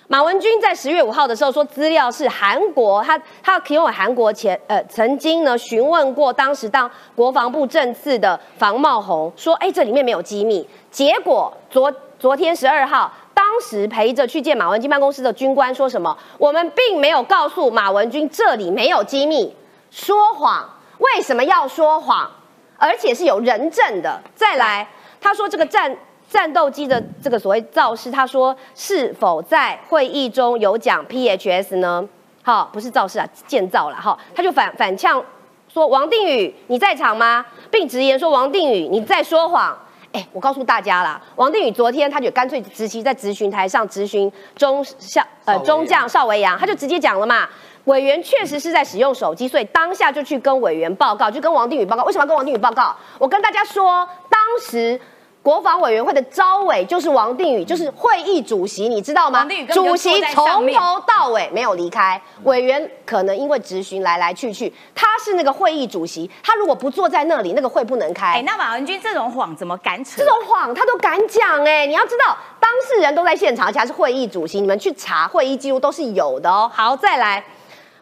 [0.10, 10.68] 马文君在十月五号的时候说，资料是韩国，他他提供韩国前呃曾经呢询问过当时当国防部政次的房茂宏，说哎这里面没有机密。
[10.92, 16.16] 结果昨昨天十二号，当时陪着去见马文君办公室的军官说什么？
[16.38, 19.56] 我们并没有告诉马文君这里没有机密，
[19.90, 20.70] 说谎。
[21.00, 22.30] 为什么要说谎？
[22.78, 24.22] 而且是有人证的。
[24.36, 24.88] 再来，
[25.22, 25.96] 他说这个战。
[26.34, 32.10] 战斗机的这个所谓造势，他说是否在会议中有讲 PHS 呢？
[32.42, 34.18] 好，不是造势啊，建造了哈。
[34.34, 35.24] 他就反反呛
[35.72, 39.78] 说：“王定宇你在场吗？”并直言说：“王定宇你在说谎。”
[40.12, 47.48] 哎，我告诉大家啦，王定宇昨天他就干脆直接在咨询台上咨询中校呃中将邵维阳，他就直接讲了嘛。
[47.84, 52.04] 委员确实是在使用手机，所以当下就去跟委员报告，就跟王定宇报告。
[52.06, 52.96] 为什么要跟王定宇报告？
[53.20, 55.00] 我跟大家说，当时。
[55.44, 59.46] 国防委员会的招委就是王定宇，就是会议主席，你知道吗？
[59.74, 68.36] 主席从头到尾没有离开，委员可能因为质询来来去去，他是那个会议主席，他如果不坐在那里，那个会不能开。
[68.36, 70.14] 哎，那马文君这种谎怎么敢扯？
[70.18, 71.86] 这种谎他都敢讲哎！
[71.86, 76.72] 你要知道，当事人都在现场，而且还是会议主席，你们去查会议记录都是有的哦。
[76.74, 77.44] 好，再来。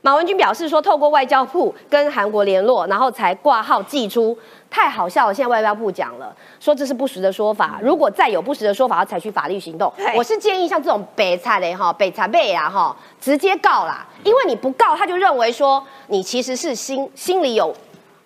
[0.04, 4.36] 马文君表示说，透过外交部跟韩国联络，然后才挂号寄出，
[4.72, 5.34] 太好笑了。
[5.34, 7.78] 现在外交部讲了，说这是不实的说法。
[7.84, 9.94] 如果再有不实的说法，要采取法律行动。
[10.16, 17.76] 我是建议像这种北菜的哈，北菜贝啊哈，直接告啦，因为你不告，他就认为说你其实是心心里有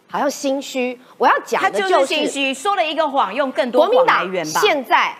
[0.09, 0.97] 好像心虚。
[1.17, 4.61] 我要讲的就是心虚，说了一个谎，用更多谎来圆吧。
[4.61, 5.13] 现在。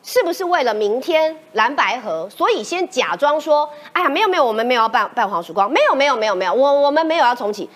[0.00, 7.68] 是不是为了明天蓝白河，所以先假装说，哎呀，没有没有，我们没有要办办黄曙光，没有没有没有没有，我我们没有要重启，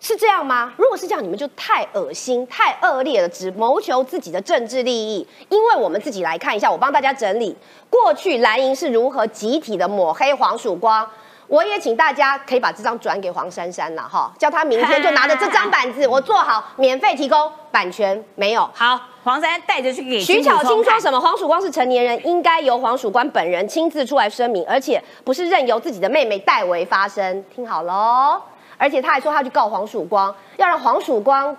[0.00, 0.72] 是这样吗？
[0.76, 5.26] 如果是这样，你们就太恶心、太恶劣了，只谋求自己的政治利益。
[5.48, 7.56] 因为我们自己来看一下，我帮大家整理
[7.90, 11.06] 过去蓝营是如何集体的抹黑黄曙光。
[11.48, 21.18] 我也请大家可以把这张转给黄珊珊了哈，叫他明天就拿着这张板子， 我做好免费提供版权，没有好，黄珊珊带着去给徐巧清说什么？
[21.18, 27.42] 黄曙光是成年人，应该由黄曙光本人亲自出来声明，而且不是任由自己的妹妹代为发声。
[27.54, 28.38] 听好喽，
[28.78, 31.54] 而且他还说他去告黄曙光，要让黄曙光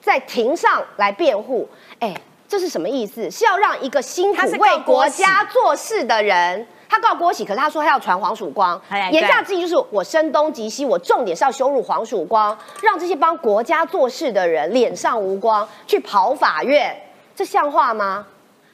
[0.00, 1.68] 在庭上来辩护。
[1.98, 2.14] 哎，
[2.48, 3.30] 这是什么意思？
[3.30, 6.66] 是要让一个辛苦为国家做事的人。
[6.88, 8.78] 他告郭喜，可是他说他要传黄曙光，
[9.10, 16.94] 言下之意就是我声东击西，我重点是要羞辱黄曙光，让这些帮国家做事的人脸上无光，去跑法院，
[17.34, 18.26] 这像话吗？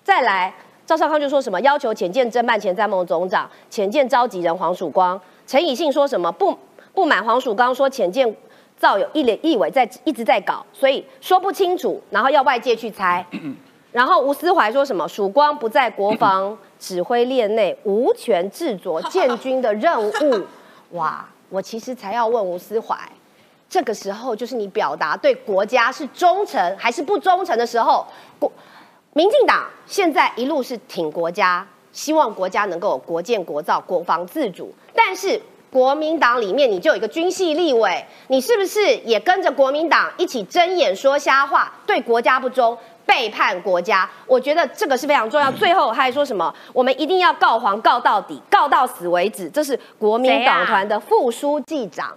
[0.03, 0.53] 再来，
[0.85, 6.59] 赵少康就说什么要求浅见侦办前在梦总长，浅见召集人黄曙光，陈以信说什么不
[6.99, 8.37] 不满黄曙光说浅见
[8.77, 13.25] 造有一连一委在一直在搞，所以说不清楚，然后要外界去猜。
[13.93, 15.07] 然后吴思怀说什么？
[15.07, 20.45] 曙光不在国防 指挥链内，无权制作建军的任务。
[20.91, 21.25] 哇！
[21.51, 22.99] 我其实才要问吴思怀，
[23.71, 28.05] 这个时候就是你表达对国家是忠诚还是不忠诚的时候。
[28.41, 28.51] 国
[29.13, 34.75] 民进党现在一路是挺国家，希望国家能够国建国造、国防自主。
[34.93, 42.77] 但是国民党里面你就有一个军系立委，你是不是也跟着国民党一起睁眼说瞎话，对国家不忠？
[43.07, 45.51] 背叛国家，我觉得这个是非常重要。
[45.53, 46.55] 最后他还说什么？
[46.75, 49.49] 我们一定要告黄，告到底，告到死为止。
[49.49, 52.15] 这是国民党团的副书记长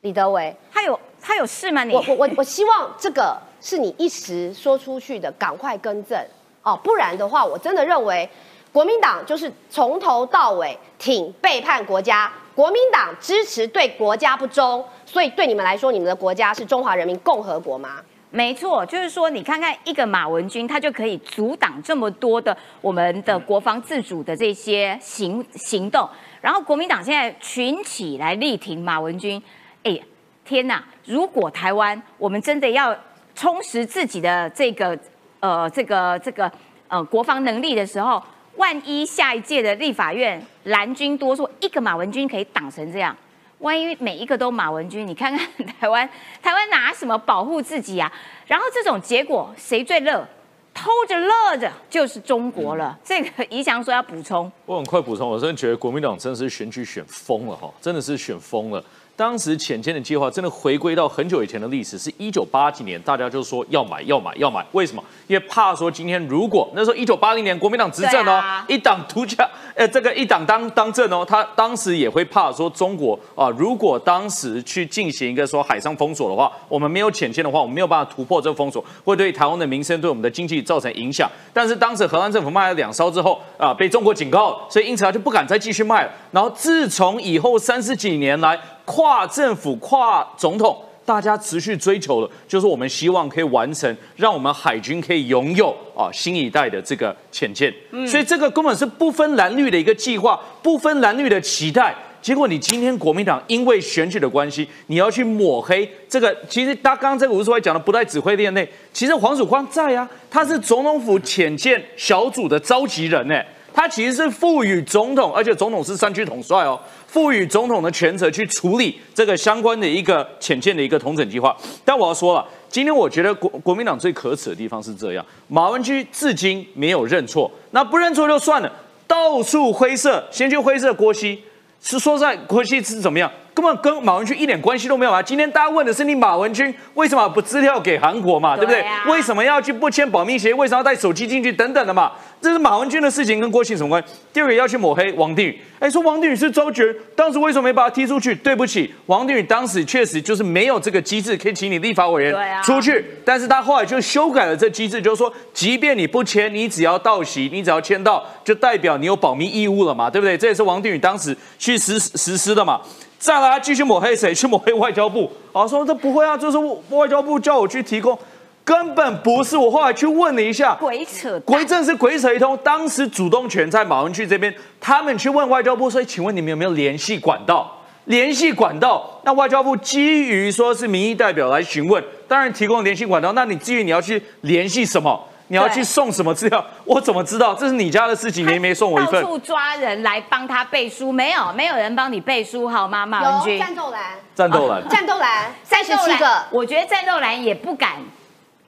[0.00, 1.84] 李德维，他有他有事吗？
[1.84, 6.18] 你我我我我希望这个是你一时说出去的，赶快更正
[6.62, 8.26] 哦，不然的话，我真的认为
[8.72, 18.00] 国民党就是从头到尾挺背叛国家，国民党支持对国家不忠，所以对你们来说，你们的国家是中华人民共和国吗？
[18.30, 26.08] 没错，就是说，你看看一个马文君，他就可以阻挡这么多的我们的国防自主的这些行行动。
[26.40, 29.40] 然后国民党现在群起来力挺马文君，
[29.82, 30.00] 哎，
[30.46, 30.82] 天哪！
[31.04, 32.96] 如果台湾我们真的要
[33.34, 34.98] 充实自己的这个
[35.40, 36.50] 呃这个这个
[36.88, 38.22] 呃国防能力的时候，
[38.56, 43.16] 万一下一届的立法院蓝军多数一个马文君可以挡成这样。
[43.58, 45.48] 万一每一个都马文君，你看看
[45.80, 46.08] 台湾，
[46.42, 48.12] 台湾拿什么保护自己啊？
[48.46, 50.26] 然后这种结果谁最乐？
[50.74, 52.98] 偷着乐着就是中国了。
[53.04, 55.28] 这个宜祥说要补充，我很快补充。
[55.28, 58.82] 我真的觉得国民党真的是选举选疯了哈，真的是选疯了。
[59.14, 65.04] 当时浅见的计划真的回归到很久以前的历史，是一九八几年，大家就说要买要买要买，为什么？
[65.26, 81.30] 因为怕说今天如果那时候一九八零年国民党执政哦，一党独家，呃，这个一党当当政哦，他当时也会怕说中国啊，如果当时去进行一个说海上封锁的话，我们没有浅见的话，我们没有办法突破这个封锁，会对台湾的民生、对我们的经济造成影响。
[81.52, 86.10] 但是当时荷兰政府卖了两艘之后啊，被中国警告，所以因此他就不敢再继续卖了。
[86.30, 88.58] 然后自从以后三十几年来。
[88.84, 97.72] 跨政府、跨总统，大家持续追求的，就是我们希望可以完成，让我们海军可以拥有啊新一代的这个潜舰。
[98.06, 101.94] 所以这个根本是不分蓝绿的一个计划，不分蓝绿的期待。
[102.20, 106.32] 结果你今天国民党因为选举的关系，你要去抹黑这个。
[106.48, 113.42] 其实他刚刚这个吴书怀讲的不在指挥链内，其实黄曙光在啊，他是总统府潜舰小组的召集人呢。
[113.74, 121.56] 他其实是赋予总统，而且总统是三区统帅哦，赋予总统的权责去处理这个相关的一个浅见的一个统整计划。
[121.84, 128.70] 但我要说了，今天我觉得国国民党最可耻的地方是这样：马文君至今没有认错，那不认错就算了，
[129.06, 131.42] 到处灰色，先去灰色郭熙。
[131.84, 133.28] 是说实在国际是怎么样？
[133.52, 135.20] 根本跟马文君一点关系都没有啊！
[135.20, 139.04] 今天大家问的是你马文君为什么不资料给韩国嘛，对不对对啊？
[139.08, 140.52] 为什么要去不签保密协议？
[140.52, 142.12] 为什么要带手机进去等等的嘛？
[142.42, 144.08] 这是马文君的事情，跟郭庆什么关系？
[144.32, 146.82] 第二个要去抹黑王定宇，哎，说王定宇是周杰，
[147.14, 148.34] 当时为什么没把他踢出去？
[148.34, 160.36] 对不起，王定宇当时确实就是没有这个机制可以请你立法委员出去，但是他后来就修改了这机制，就是说，即便你不签，你只要到席，你只要签到，就代表你有保密义务了嘛，对不对？
[160.36, 162.80] 这也是王定宇当时去实实施的嘛。
[163.20, 164.34] 再来继续抹黑谁？
[164.34, 166.58] 去抹黑外交部啊，说这不会啊，就是
[166.90, 168.18] 外交部叫我去提供，
[168.64, 169.56] 根本不是。
[169.56, 172.56] 我后来去问了一下，鬼扯鬼正是鬼扯一通。
[172.58, 177.80] 当时主动权在马文君这边，他们去问外交部说：“请问你们有没有联系管道？
[178.06, 183.32] 联系管道？”那外交部基于说是民意代表来询问，当然提供联系管道。
[183.32, 185.28] 那你至于你要去联系什么？
[185.48, 186.64] 你要去送什么资料？
[186.86, 187.54] 我怎么知道？
[187.54, 189.28] 这是你家的事情，你也没送我一份到。
[189.28, 193.04] 处抓人来帮他背书，没有，没有人帮你背书好吗？
[193.04, 194.02] 马文有君，战斗蓝，
[194.34, 197.96] 战斗蓝，战斗蓝三十七个，我觉得战斗蓝也不敢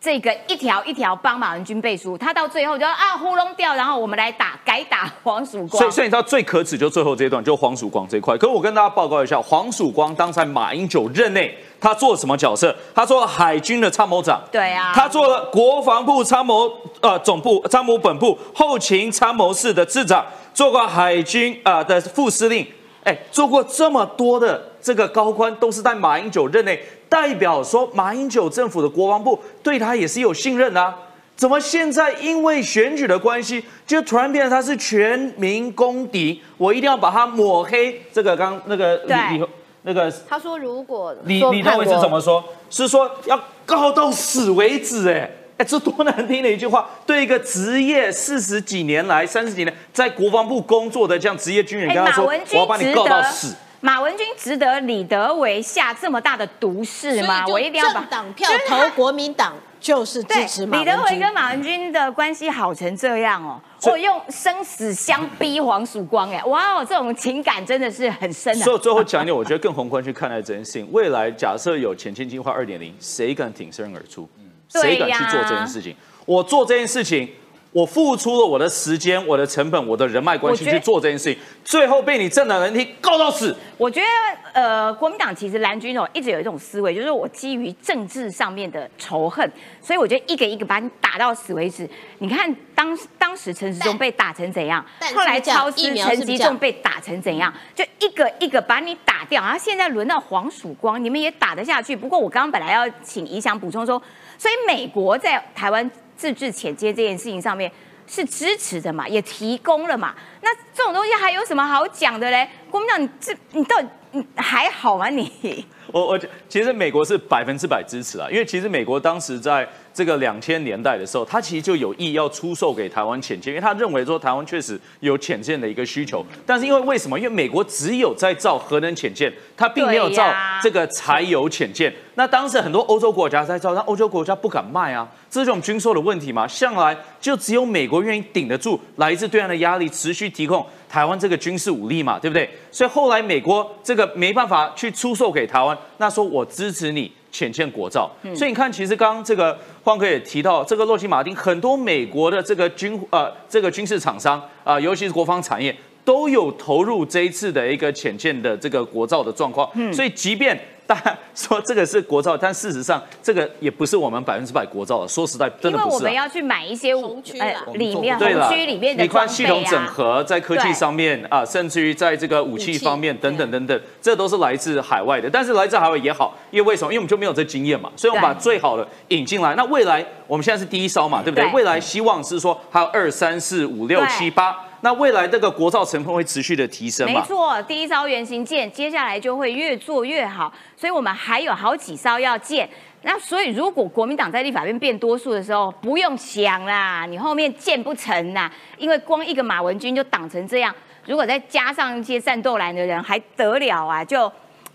[0.04, 5.90] 这个一条一条帮马文君背书，他到最后就啊糊弄掉，然后我们来打改打黄曙光所以，。
[5.90, 8.36] 所以你知道最可耻就最后这一段，就黄曙光这一块。
[8.36, 12.76] 可是我跟大家报告一下，黄曙光当时在马英九任内，他做了什么角色？
[12.94, 22.66] 他做了海军的参谋长，对啊他做了国防部参谋呃总部参谋本部后勤参谋室的次长，做过海军啊、呃的副司令，
[23.04, 26.78] 哎，做过这么多的这个高官，都是在马英九任内，
[27.14, 30.92] 代表说马英九政府的国防部对他也是有信任的、啊。
[31.36, 36.42] 怎么现在因为选举的关系，就突然变成他是全民公敌？
[36.56, 38.02] 我一定要把他抹黑。
[38.12, 39.46] 这个刚那个李对李
[39.82, 42.42] 那个他说如果李说判李登辉是怎么说？
[42.68, 46.84] 是说要告到死为止、哎哎，这多难听的一句话！
[47.06, 53.54] 对一个职业四十几年来、三十几年在国防部工作的这样职业军人，他说，我要把你告到死。
[53.84, 57.44] 马文君值得李德维下这么大的毒誓吗？
[57.46, 61.18] 我一定要把政党票投国民党，就是对支持马李德维。
[61.18, 68.64] 跟马文君的关系好成这样哦，所我用生死相逼黄曙光，哎，哇哦，这种情感真的是很深啊。
[68.64, 70.88] 所以最后讲一点，我觉得更宏观去看待这件事情。
[70.90, 74.26] 未来假设有前进计划二点零，谁敢挺身而出？
[74.70, 75.94] 谁敢去做这件事情？
[76.24, 77.30] 我做这件事情，
[77.74, 83.52] 我付出了我的时间、我的成本、我的人脉关系去做这件事情，最后被你政党人替告到死。
[83.76, 84.06] 我觉得
[84.52, 89.50] 呃，国民党其实蓝军哦一直有一种思维，就是我基于政治上面的仇恨，
[89.82, 91.90] 所以我觉得一个一个把你打到死为止。
[92.18, 99.42] 你看当当时陈时中被打成怎样但， 后来超疫司陈吉仲被打成怎样，就一个一个把你打掉。
[99.42, 101.96] 然后现在轮到黄曙光，你们也打得下去。
[101.96, 104.00] 不过我刚刚本来要请怡翔补充说，
[104.38, 107.70] 所以美国在台湾自治潜接这件事情上面。
[108.06, 110.14] 是支持的嘛，也提供了嘛。
[110.42, 112.46] 那这种东西还有什么好讲的嘞？
[112.74, 115.30] 国民党，你这你到底你还好吗你？
[115.92, 126.26] 我我其实美国是百分之百支持啊，因为其实美国当时在这个两千年代的时候，他其实就有意要出售给台湾潜舰，因为他认为说台湾确实有潜舰的一个需求。
[126.44, 127.16] 但是因为为什么？
[127.16, 131.94] 因为美国只有在造核能潜舰，它并没有造这个柴油潜舰。
[132.16, 136.48] 那当时很多欧洲国家在造，但欧洲国家不敢卖啊，这是这种军售的问题嘛。
[136.48, 142.48] 向来就只有美国愿意顶得住来自对岸的压力，持续提供台湾这个军事武力嘛，对不对？
[142.70, 148.08] 所以后来美国这个没办法去出售给台湾，那说我支持你浅见国造。
[148.32, 155.74] 所以你看，其实刚刚这个焕哥也提到，这个洛基马丁很多美国的这个军呃这个军事厂商啊、尤其是国防产业。
[156.04, 160.54] 都有投入这一次的一个浅见的这个国造的状况，所以即便
[160.86, 165.08] 大家说这个是国造，但事实上这个也不是我们百分之百国造的。
[165.08, 166.08] 说实在，真因为我的不是、啊。
[166.08, 169.86] 们要去买一些红区啦里面对了红区里面的你装备看系统整啊。
[169.86, 175.30] 合，在科技上面啊，甚至于在这个武器方面等等等等，这都是来自海外的。
[175.30, 176.92] 但是来自海外也好，因为为什么？
[176.92, 179.54] 因为我们就没有这经验嘛，所以我们把最好的引进来。
[179.54, 181.44] 那未来我们现在是第一烧嘛，对不对？
[181.46, 187.10] 对未来希望是说还有二三四五六对七八，那未来这个国造成分会持续的提升？
[187.10, 192.68] 没错，第一艘原型舰接下来就会越做越好，所以我们还有好几艘要建。
[193.00, 200.74] 那所以，如果国民党在立法院变多数的时候，不用想啦，你后面建不成啦，因为光一个马文君就挡成这样，
[201.06, 204.04] 如果再加上一些战斗蓝的人，还得了啊？
[204.04, 204.30] 就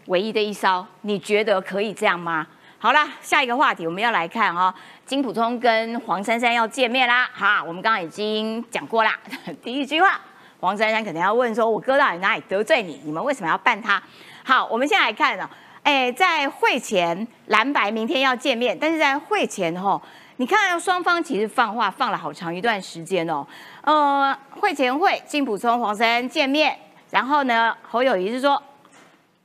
[0.08, 2.48] 唯一的一艘，你觉得可以这样吗？
[2.82, 4.74] 好啦，下一个话题我们要来看哈、
[5.06, 7.30] 金普聪跟黄珊珊要见面啦。
[7.34, 9.20] 哈，我们刚刚已经讲过啦，
[9.62, 10.18] 第一句话，
[10.62, 13.02] 黄珊珊可能要问说，我哥到底哪里得罪你？
[13.04, 14.02] 你们为什么要办他？
[14.46, 15.50] 好，我们先来看哦，
[15.84, 20.02] 哎，在会前蓝白明天要见面，但是在会前吼、
[20.38, 23.46] 你看双方其实放话放了好长一段时间哦。
[23.82, 26.78] 呃，会前会金普聪、黄珊珊见面，
[27.12, 28.64] 然后呢，侯友谊是说，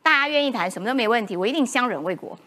[0.05, 2.39] 大家愿意谈，什么都没问题，我一定相忍为国。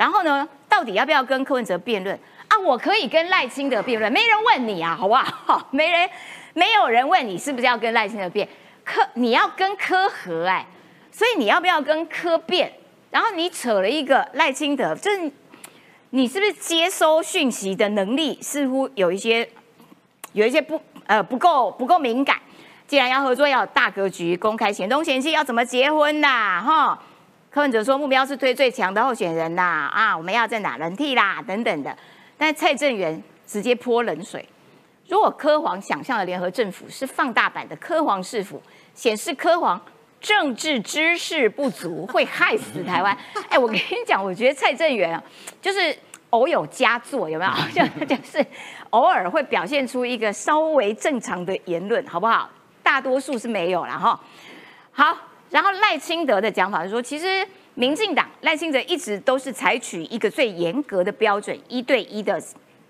[0.00, 2.56] 然后呢，到底要不要跟柯文哲辩论啊？
[2.64, 5.68] 我可以跟赖清德辩论，没人问你啊，好不好？
[5.70, 6.08] 没人，
[6.54, 8.48] 没有人问你是不是要跟赖清德辩，
[8.82, 10.64] 柯你要跟柯和哎，
[11.12, 12.72] 所以你要不要跟柯辩？
[13.10, 15.30] 然后你扯了一个赖清德，就是
[16.08, 19.46] 你是不是接收讯息的能力似乎有一些
[20.32, 22.38] 有一些不呃不够不够敏感？
[22.86, 26.62] 既然要合作，要有大格局、公开、显东显西，要怎么结婚呐？
[26.64, 27.02] 哈，
[27.50, 31.94] 柯文哲说目标是推最强的候选人啦，啊，我们要在哪轮替啦，等等的。
[32.38, 34.48] 但蔡正元直接泼冷水。
[35.08, 38.62] 如果科皇想象的联合政府是放大版的科皇市府，
[38.94, 39.80] 显示科皇
[40.20, 43.16] 政治知识不足，会害死台湾。
[43.50, 45.20] 哎，我跟你讲，我觉得蔡正元啊，
[45.60, 45.98] 就是
[46.30, 47.50] 偶有佳作，有没有？
[47.74, 48.46] 就就是
[48.90, 52.48] 偶尔会表现出一个稍微正常的言论，好不好？
[52.80, 54.18] 大多数是没有了哈。
[54.92, 55.16] 好，
[55.50, 62.40] 然后赖清德的讲法是说，其实民进党赖清德一直都是采取一个最严格的标准，一对一的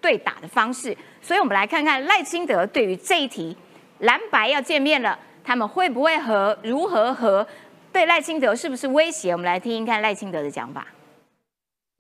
[0.01, 0.97] 对打的方式。
[1.23, 3.57] 所以我们来看看赖清德对于这一题，
[4.01, 6.59] 蓝白要见面了，他们会不会和？
[6.63, 7.47] 如何和？
[7.93, 9.33] 对赖清德是不是威胁？
[9.33, 10.87] 我们来听听看赖清德的讲法。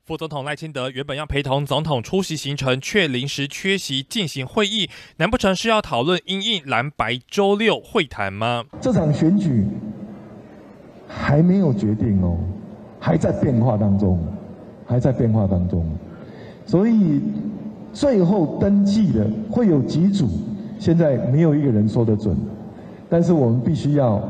[0.06, 8.64] 副总统赖清德原本要陪同总统出席行程，却临时缺席进行会议，难不成是要讨论因应蓝白周六会谈吗？
[8.80, 9.64] 这场选举
[11.12, 12.36] 还没有决定哦，
[13.00, 14.16] 还在变化当中，
[14.86, 15.84] 还在变化当中，
[16.64, 17.20] 所以
[17.92, 20.28] 最后登记的会有几组，
[20.78, 22.36] 现在没有一个人说得准，
[23.08, 24.22] 但是我们必须要。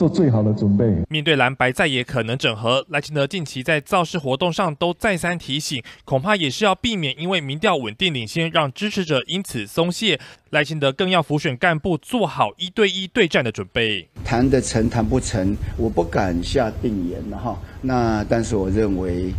[0.00, 0.86] 做最好的准备。
[1.10, 10.18] 面对蓝白再也可能整合，赖清德近期在造势活动上都再三提醒，恐怕也是要避免因为民调稳定领先，让支持者因此松懈。
[10.48, 14.08] 赖清德更要辅选干部，做好一对一对战的准备。
[14.24, 17.60] 谈得成谈不成，我不敢下定言了哈。
[17.82, 19.34] 那但是我认为，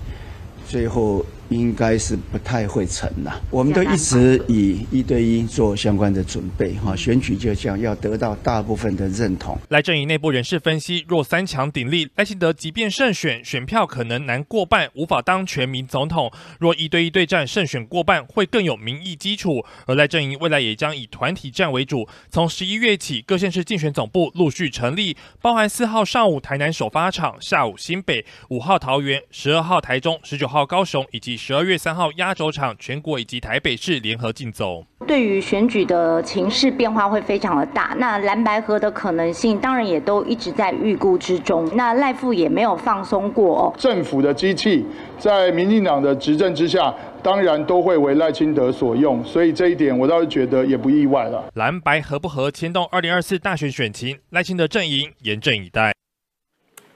[0.68, 1.26] 最后。
[1.52, 3.40] 应该是不太会成啦。
[3.50, 9.58] 我们都一直以一对一做相关的准备，哈，选举就这样要得到大部分的认同。
[9.68, 16.32] 赖阵营内部人士分析，若三强鼎立，赖清德即便胜选，选票可能难过半，无法当全民总统。
[16.58, 19.66] 若一对一对战，胜选过半，会更有民意基础。
[19.86, 31.41] 而赖阵营未来也将以团体战为主，从十一月起，各县市竞选总部陆续成立，包含四号上午台南首发场，下午新北，五号桃园，十二号台中，十九号高雄，以及。
[31.44, 34.86] 十二月三号压轴场，全国以及台北市联合竞走。
[35.08, 41.68] 对于选举的情势变化会非常的大，那蓝白河的可能性当然也都一直在预估之中。
[41.76, 43.74] 那赖富也没有放松过哦。
[43.76, 44.86] 政府的机器
[45.18, 51.44] 在民进党的执政之下，当然都会为赖清德所用，所以这一点我倒是觉得也不意外了。
[51.56, 55.92] 蓝白合不合牵动二零二四大选选情，赖清德阵营严阵以待。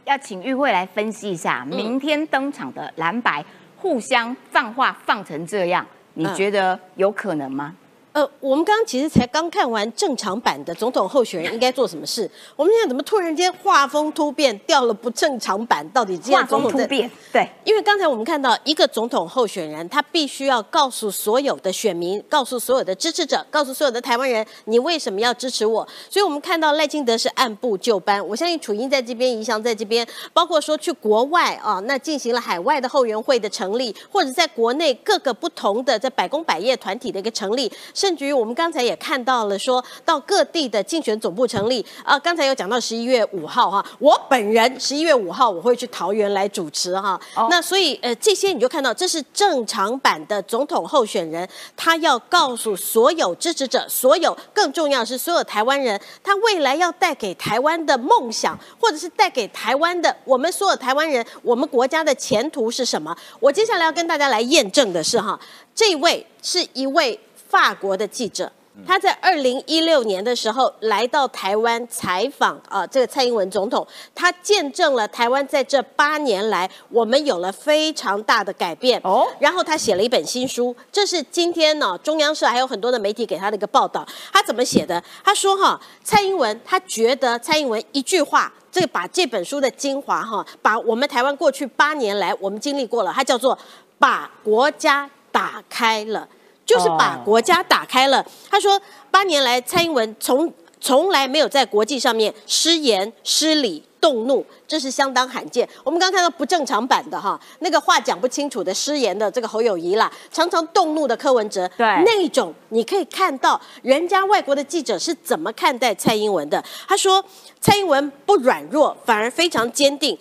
[0.06, 3.44] 要请玉慧来分析一下明天登场的蓝白。
[3.86, 7.72] 互相放话放成这样，你觉得有可能吗？
[8.16, 15.86] 呃，我们刚刚其实才刚看完正常版的总统候选人应该做什么事， 我们现在怎么突然间画风突变，掉了不正常版？
[15.90, 17.12] 到底这样画风突变？
[17.34, 25.86] 对，因为刚才我们看到一个总统候选人，他必须要告诉所有的选民，告诉所有的支持者，告诉所有的台湾人，你为什么要支持我？
[26.10, 37.70] 所以我们看到赖清德是按部就班，我相信楚英在这边，宜祥在这边，包括说去国外啊，那进行了海外的后援会的成立，或者在国内各个不同的在百工百业团体的一个成立。
[38.06, 63.18] 甚至于我们刚才也看到了，说到各地的竞选总部成立啊，刚才有讲到十一月五号哈，我本人十一月五号我会去桃园来主持哈，那所以呃这些你就看到这是正常版的总统候选人，他要告诉所有支持者，所有更重要的是所有台湾人，他未来要带给台湾的梦想，或者是带给台湾的我们所有台湾人，我们国家的前途是什么？
[63.40, 65.40] 我接下来要跟大家来验证的是哈，
[65.74, 67.20] 这位是一位。
[67.56, 68.52] 法国的记者，
[68.86, 79.26] 他在二零一六年的时候来到台湾采访啊，这个蔡英文总统，他见证了台湾在这八年来，我们有了非常大的改变哦。
[79.40, 84.06] 然后他写了一本新书，这是今天呢中央社还有很多的媒体给他的一个报道。
[84.34, 85.02] 他怎么写的？
[85.24, 93.58] 他说哈，蔡英文他觉得蔡英文一句话，这个把这本书的精华哈，把我们台湾过去八年来我们经历过了，他叫做
[93.98, 96.28] 把国家打开了。
[96.66, 98.26] 就是把国家打开了。
[98.50, 100.52] 他说，八年来，蔡英文从
[100.82, 103.84] 从来没有在国际上面失言失礼。
[104.02, 105.68] 动怒，这是相当罕见。
[105.84, 116.64] 我们刚看到不正常版的哈，那个话讲不清楚的失言的这个侯友谊啦，常常动怒的柯文哲，对那种你可以看到人家外国的记者是怎么看待蔡英文的。
[116.88, 117.24] 他说
[117.60, 120.16] 蔡英文不软弱，反而非常坚定。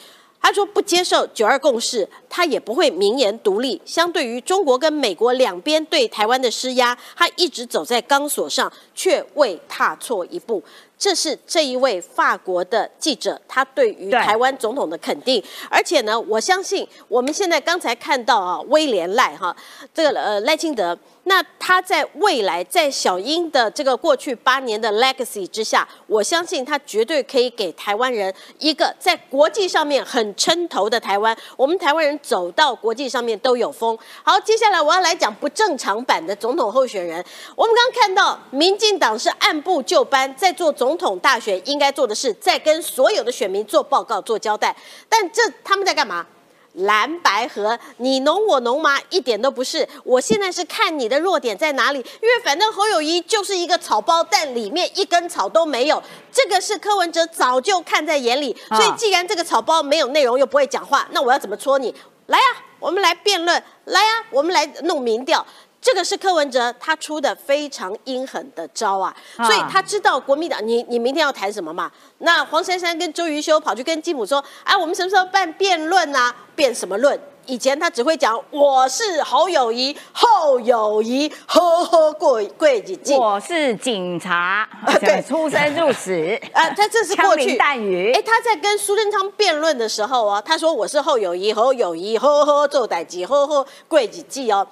[0.44, 3.80] 他说不接受九二共识，他也不会明言独立。
[3.86, 10.62] 相对于中国跟美国两边对台湾的施压，他一直走在钢索上，却未踏错一步。
[10.98, 15.42] 这是这一位法国的记者，他对于台湾总统的肯定。
[15.70, 19.56] 而且呢，我相信我们现在刚才看到啊，威廉赖哈，
[19.94, 31.36] 这个呃赖清德，那他在未来在小英的这个过去八年的 legacy 之下，我相信他绝对可以给台湾人一个在国际上面很撑头的台湾。
[31.56, 33.98] 我们台湾人走到国际上面都有风。
[34.22, 37.24] 好，接下来我要来讲不正常版的总统候选人。
[37.56, 44.76] 我们刚刚看到，民进党是按部就班在做总统大选应该做的事，在跟所有的选民做报告、做交代。
[45.08, 46.26] 但这他们在干嘛？
[46.74, 48.98] 蓝白河，你侬我侬吗？
[49.10, 49.88] 一点都不是。
[50.02, 56.02] 我现在是看你的弱点在哪里，因为反正侯友谊就是一个草包，但里面一根草都没有。
[56.32, 61.94] 这个是柯文哲早就看在眼里，啊所以既然这个草包没有内容又不会讲话，那我要怎么戳你？
[62.26, 62.44] 来呀、
[62.80, 65.46] 我们来辩论，来呀、我们来弄民调。
[65.84, 71.92] 这个是柯文哲他出的非常阴狠的招啊，啊所以他知道国民党，你你明天要谈什么嘛？
[72.18, 76.34] 那黄珊珊跟周瑜修跑去跟基姆说，哎，我们什么时候办辩论啊？
[76.56, 77.20] 辩什么论？
[77.44, 83.14] 以前他只会讲我是侯友谊，后友谊，呵呵过贵几季。
[83.14, 84.66] 我是警察，
[84.98, 86.10] 对 出生入死，
[86.54, 94.66] 啊，他这是过枪去林弹雨哎，他在跟苏贞昌辩论的时候哦，他说我是后友谊，侯友谊，呵呵做代级，呵呵贵几季哦。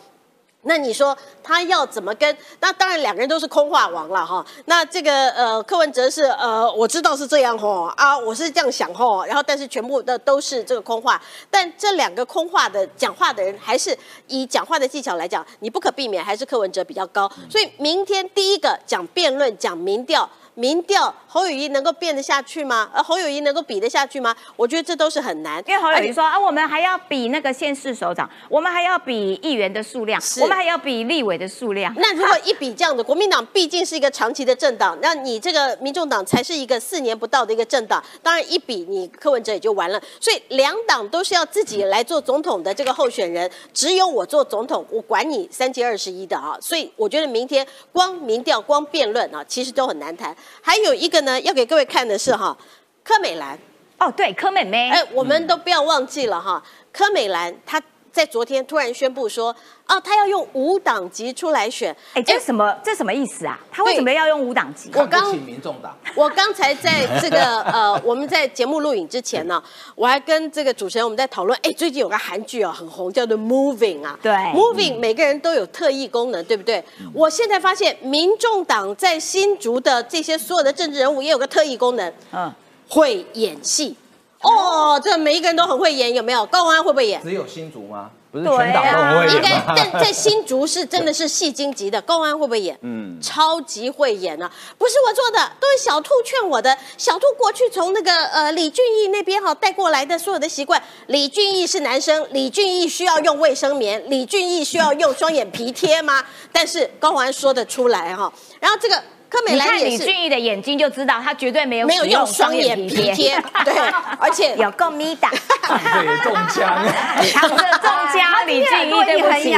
[0.64, 2.36] 那你说他要怎么跟？
[2.60, 4.44] 那当然两个人都是空话王了哈。
[4.66, 11.20] 那这个呃，柯文哲是呃，我知道是这样吼啊，我是这样想吼，然后但是全部的都是这个空话。
[11.50, 13.96] 但这两个空话的讲话的人，还是
[14.28, 17.30] 以讲话的技巧来讲，你不可避免还是柯文哲比较高。
[17.50, 20.28] 所以明天第一个讲辩论，讲民调。
[20.54, 22.90] 民调侯友谊能够变得下去吗？
[22.92, 24.36] 而侯友谊能够比得下去吗？
[24.54, 25.64] 我觉得这都是很难。
[25.66, 31.90] 因为侯友谊说啊，我们还要比那个县市首长，我们还要比议员的数量，我们还要比立委的数量。
[31.96, 39.98] 那如果一比这样的，国民党毕竟是一个长期的政党，那你这个民众党才是一个四年不到的一个政党，当然一比你柯文哲也就完了。
[40.20, 46.58] 所以两党都是要自己来做总统的这个候选人，只有我做总统，我管你三七二十一的啊。
[46.60, 50.36] 所以我觉得明天光民调、光辩论啊，其实都很难谈。
[50.60, 52.56] 还有一个呢，要给各位看的是哈，
[53.02, 53.58] 柯美兰。
[53.98, 56.62] 哦，对，柯美美，哎，我们都不要忘记了哈，
[56.92, 57.80] 柯美兰她
[58.12, 59.54] 在昨天突然宣布说，
[59.86, 61.96] 啊，他要用五党籍出来选。
[62.12, 63.58] 哎，这什么这什么意思啊？
[63.70, 64.90] 他为什么要用五党籍？
[64.94, 69.62] 我刚民众党，我刚才在这个呃，我们在节目录影之前呢，
[69.94, 74.18] 我还跟这个主持人我们在讨论，哎，最近有个韩剧哦很红，叫做《Moving》啊。
[74.22, 76.84] 对，Moving 每个人都有特异功能，对不对？
[77.14, 82.52] 我现在发现，民众党在新竹的这些所有的政治人物也有个特异功能，嗯，
[82.88, 83.96] 会演戏。
[84.42, 86.44] 哦，这每一个人都很会演，有没有？
[86.46, 87.22] 高虹安会不会演？
[87.22, 88.10] 只有新竹吗？
[88.32, 89.74] 不是对全党都很会应该演吗？
[89.76, 92.78] 但 在新竹是真的是戏精级的，高安会不会演？
[92.80, 94.50] 嗯超级会演啊！
[94.78, 96.76] 不是我做的，都是小兔劝我的。
[96.96, 100.82] 小兔过去从那个呃李俊毅那边哈带过来的所有的习惯。
[101.08, 106.24] 李俊毅是男生，李俊毅需要用卫生棉，李俊毅需要用双眼皮贴吗？
[106.50, 108.32] 但是高安说得出来哈。
[108.58, 109.00] 然后这个
[109.32, 110.04] 柯美你看李兰也是。
[110.04, 113.72] 俊毅的眼睛就知道，他绝对没有没有用双眼皮贴，对，
[114.20, 115.26] 而且 有够咪的，
[115.66, 116.86] 这也中枪。
[117.32, 119.56] 躺着中枪， 李俊毅对不起。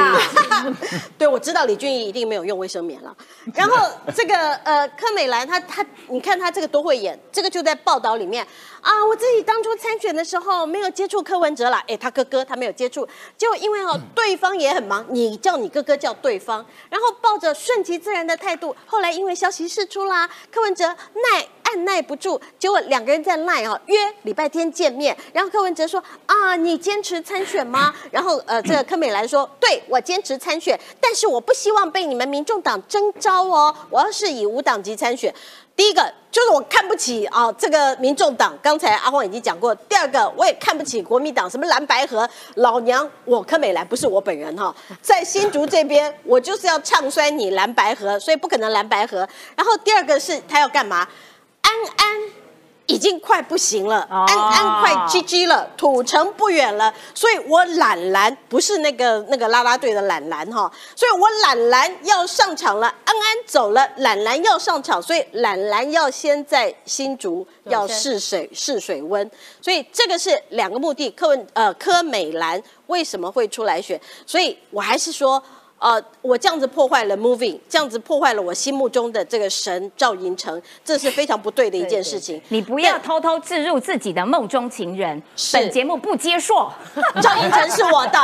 [1.18, 3.12] 对，我知道李俊毅一定没有用卫生棉了。
[3.52, 8.46] 然后这个呃，柯美兰她她，你看她这个多会演，这个就在报道里面
[8.80, 9.04] 啊。
[9.04, 13.06] 我自己当初参选的时候没有接触柯文哲啦，哎，他哥哥他没有接触，
[13.36, 27.94] 结果因为哦对方也很忙，你叫你哥哥叫对方，然后抱着顺其自然的态度，后来因为消息提示出啦，柯文哲耐按耐不住，结果两个人在赖啊约礼拜天见面，然后柯文哲说啊，你坚持参选吗？
[28.12, 35.34] 然后呃，这个柯美兰说，对我坚持参选，但是我不希望被你们民众党征召哦，我要是以无党籍参选。
[35.76, 38.56] 第一个就是我看不起啊，这个民众党。
[38.62, 39.74] 刚才阿黄已经讲过。
[39.74, 49.28] 第二个，我也看不起国民党，什么蓝白河，老娘我柯美兰不是我本人哈， 在新竹这边，我就是要唱衰你蓝白河，所以不可能蓝白河。
[49.56, 51.08] 然后第二个是他要干嘛？
[51.62, 52.22] 安安
[52.86, 69.30] 已经快不行了，哦安安快 GG 了，土城不远了，所以我懒蓝不是那个那个啦啦队的懒蓝哈，所以我懒蓝要上场了，安安走了，懒蓝要上场，所以懒蓝要先在新竹要试水试水温，
[69.62, 71.10] 所以这个是两个目的。
[71.12, 73.98] 柯文呃柯美兰为什么会出来选？
[74.26, 75.42] 所以我还是说。
[75.84, 82.40] 呃，我这样子破坏了 moving，这样子破坏了我心目中的这个神赵寅成，这是非常不对的一件事情。
[82.48, 85.22] 你不要偷偷置入自己的梦中情人，
[85.52, 86.72] 本节目不接受。
[87.20, 88.18] 赵寅成是我的，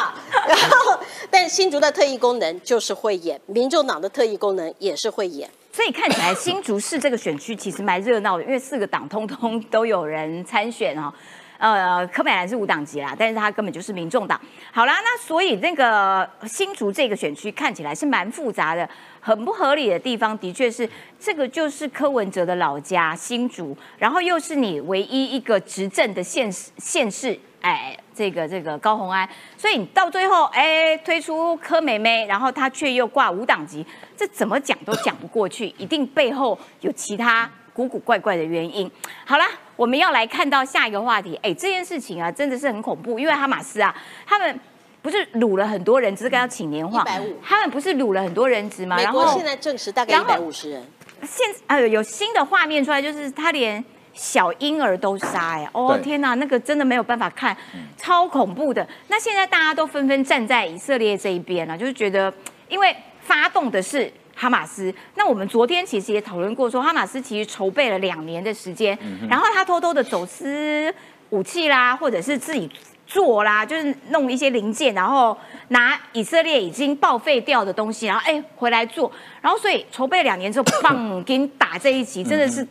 [0.49, 0.99] 然后
[1.31, 5.51] 但新竹的特异功能就是会演，民众党的特异功能也是会演。
[5.71, 11.13] 所以看起来新竹市这个选区其实蛮热闹的，因为四个党通通都有人参选哦。
[11.61, 14.41] 呃，柯美兰是无党籍啦，但是他根本就是民众党。
[14.73, 18.89] 好啦，那所以那个新竹这个选区看起来是蛮复杂的，
[19.21, 20.89] 很不合理的地方，的确是
[21.19, 33.85] 这个就是柯文哲的老家新竹，然后又是你唯一一个执政的县市县市，哎，这个这个高虹安，所以你到最后哎推出柯美美，然后他却又挂无党籍，
[34.17, 37.51] 这怎么讲都讲不过去，一定背后有其他。
[37.81, 38.91] 古古怪怪的原因。
[39.25, 41.39] 好啦，我们要来看到下一个话题。
[41.43, 43.95] 哎，这件事情啊，真的是很恐怖，因为哈马斯啊，
[44.27, 44.61] 他们
[45.01, 47.05] 不是掳了很多人，只是跟他请年话。
[47.43, 48.97] 他们不是掳了很多人质吗？
[48.97, 50.87] 美国现在证实大概一百五十人。
[51.23, 55.57] 现呃有新的画面出来，就是他连小婴儿都杀。
[55.57, 57.57] 哎，哦天哪，那个真的没有办法看，
[57.97, 58.87] 超恐怖的。
[59.09, 62.33] 那现在大家都纷纷站在以色列这一边了，就是觉得，
[62.69, 64.13] 因为发动的是。
[64.41, 70.91] 哈马斯，那我们昨天其实也讨论过，说哈马斯其实筹备了两年的时间，然后他偷偷的走私
[71.29, 72.67] 武器啦，或者是自己
[73.07, 75.37] 做啦，就是弄一些零件，然后
[75.69, 79.13] 拿以色列已经报废掉的东西，然后哎回来做，
[79.43, 82.67] 然后所以筹备两年之后，砰给你打这一集，真的是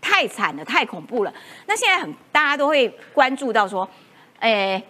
[0.00, 1.34] 太惨了，太恐怖了。
[1.66, 3.88] 那现在很大家都会关注到说，
[4.38, 4.80] 哎，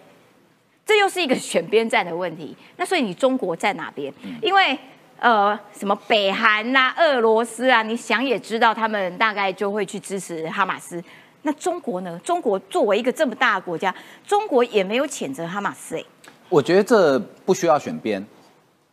[0.85, 2.55] 这又是一个选边站的问题。
[2.77, 4.13] 那所以你中国在哪边？
[4.43, 4.77] 因为
[5.19, 11.03] 呃，什么北韩呐、俄罗斯啊，你想也知道，他们大概就会去支持哈马斯。
[11.41, 12.19] 那中国呢？
[12.23, 13.93] 中国作为一个这么大的国家，
[14.25, 15.97] 中国也没有谴责哈马斯。
[15.97, 16.03] 哎，
[16.49, 18.25] 我觉得这不需要选边，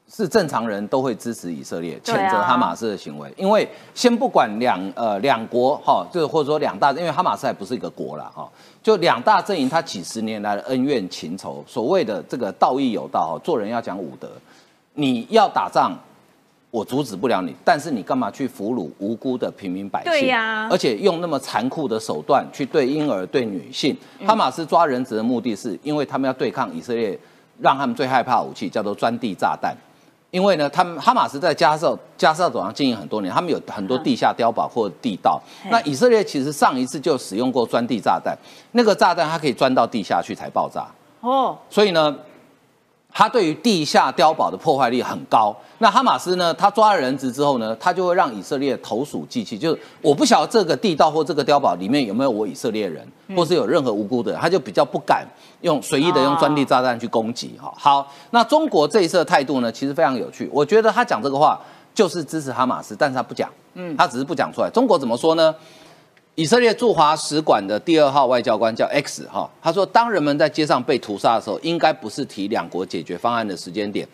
[0.09, 3.33] 是正常人都会支持以色列谴责哈马斯的行为。
[3.37, 8.49] 因为先不管两呃两国哈，就是或者说两大，因为哈马斯还不是一个国了哈，
[8.83, 14.31] 就两大阵营，它几十年来的恩怨情仇，所谓的这个道义有道，做人要讲武德，
[14.95, 15.97] 你要打仗。
[16.71, 20.13] 我阻止不了你，但是你干嘛去俘虏无辜的平民百姓？
[20.13, 23.97] 对呀，而且用那么残酷的手段去对婴儿、对女性。
[24.27, 27.19] 哈马斯抓人质的目的是，因为他们要对抗以色列，
[27.61, 29.75] 让他们最害怕武器叫做钻地炸弹。
[30.33, 35.41] 因为呢，他们哈马斯在加沙加沙走廊经营很多年，他们有很多地下碉堡或地道。
[35.71, 38.37] 那以色列其实上一次就使用过钻地炸弹，
[38.73, 40.87] 那个炸弹它可以钻到地下去才爆炸。
[41.21, 42.15] 哦，所以呢。
[43.17, 45.57] 他对于地下碉堡的破坏力很高。
[45.79, 46.53] 那哈马斯呢？
[46.53, 53.03] 他抓了人质之后呢，他就会让以色列投鼠忌器，就是我不晓得这个地道或这个碉堡里面有没有我以色列人，
[53.35, 55.27] 或是有任何无辜的人，他就比较不敢
[55.63, 57.59] 用随意的用钻地炸弹去攻击。
[57.59, 60.51] 哈，好，那中国这一次的态度呢，其实非常有趣。
[60.53, 61.59] 我觉得他讲这个话
[61.95, 64.69] 就是支持哈马斯，但是他不讲，嗯，他只是不讲出来。
[64.69, 65.55] 中国怎么说呢？
[66.37, 74.07] 以色列驻华使馆的第二号外交官叫 X 哈，他说，当人们在街上被屠杀的时候，应该不是提两国解决方案的时间点。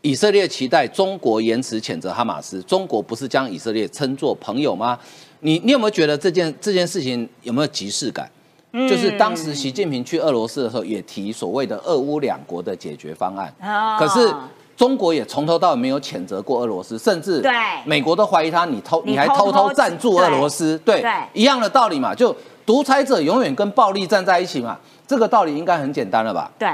[0.00, 4.96] 以色列期待中国延迟谴责哈马斯，中国不是将以色列称作朋友吗？
[5.40, 8.30] 你你有没有觉得这件这件事情有没有即视感？
[8.72, 13.52] 就是当时习近平去俄罗斯的时候，也提所谓的俄乌两国的解决方案，
[13.98, 14.32] 可是。
[14.76, 17.42] 中国也从头到尾没有谴责过俄罗斯，甚至
[17.84, 22.34] 美国都怀疑他，你偷你还偷偷赞助俄罗斯，对，一样的道理嘛，就
[22.66, 26.50] 独裁者永远跟暴力站在一起嘛，这个道理应该很简单了吧？
[26.58, 26.68] 对，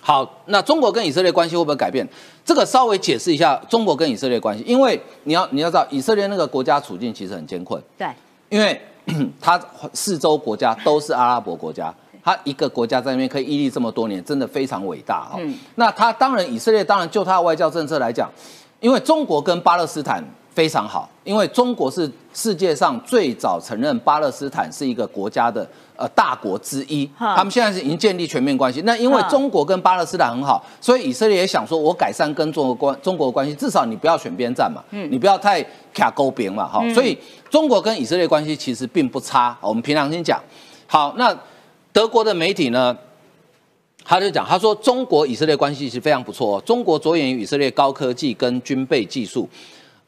[0.00, 2.06] 好，那中国跟以色列关系会不会改变？
[2.44, 8.08] 这个稍微解释一下中国跟以色列关系，因为你要你要知道，以色列那个国家处境其实很艰困，对，
[8.48, 8.80] 因为
[9.40, 9.60] 它
[9.92, 11.94] 四周国家都是阿拉伯国家。
[12.22, 15.38] 他一个国家在那边可以屹立这么多年，真的非常伟大哈。
[15.76, 18.30] 那他当然，以色列当然就他的外交政策来讲，
[18.80, 25.66] 因为中国跟巴勒斯坦非常好，因为中国是世界上最早承认巴勒斯坦是一个国家的
[25.96, 27.08] 呃大国之一。
[27.16, 28.82] 他们现在是已经建立全面关系。
[28.82, 35.64] 那因为中国跟巴勒斯坦很好，所以以色列也想说，我改善跟中国关中国关系，至少你不要选边站嘛，嗯你不要太
[35.94, 36.82] 卡勾边嘛哈。
[36.92, 37.16] 所以
[37.48, 39.56] 中国跟以色列关系其实并不差。
[39.60, 40.42] 我们凭良心讲，
[40.86, 41.36] 好那。
[41.92, 42.96] 德国的媒体呢，
[44.04, 46.62] 他就讲，他说中国以色列关系是非常不错哦。
[46.64, 49.48] 中国着眼于以色列高科技跟军备技术，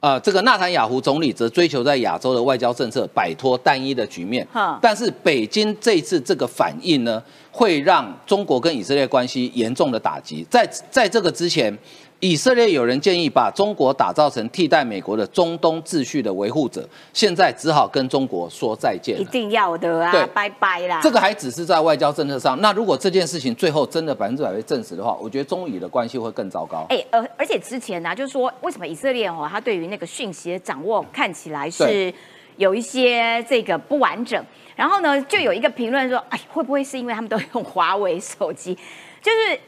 [0.00, 4.46] 呃，这个纳坦雅胡总理则追求在亚洲的外交政策摆脱单一的局面。
[4.80, 10.46] 但是北京这次这个反应呢，会让中国跟以色列关系严重的打击。
[10.48, 11.76] 在在这个之前，
[12.20, 19.18] 以色列有人建议把中国打造成替代美国的中东秩序的维护者，现在只好跟中国说再见。
[19.18, 21.00] 一定要的啊，拜拜啦。
[21.02, 22.60] 这个还只是在外交政策上。
[22.60, 26.84] 那如果这件事情最后真的百分之百被证实的话，我觉得中以的关系会更糟糕。
[26.90, 32.12] 哎，而而且之前呢、就是说为什么以色列哦，他对于那个讯息的掌握看起来是
[32.56, 34.44] 有一些这个不完整。
[34.76, 38.76] 然后呢，就有一个评论说，哎，会不会是因为他们都用华为手机？
[39.22, 39.60] 就是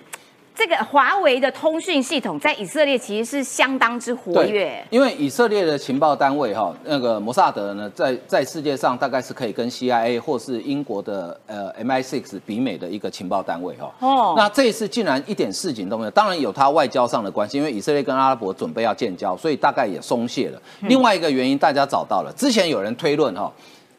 [0.54, 4.84] 这个华为的通讯系统在以色列其实是相当之活跃。
[4.90, 13.92] 因为以色列的情报单位哈，那个摩萨德呢，在在世界上大概是可以跟 CIA 或是英国的呃 MI6 比美的一个情报单位哈。
[14.00, 20.60] 哦那这一次竟然一点事情都没有，当然有它外交上的关系，因为以色列跟阿拉伯准备要建交，所以大概也松懈了。
[20.82, 23.50] 另外一个原因大家找到了，之前有人推论哈。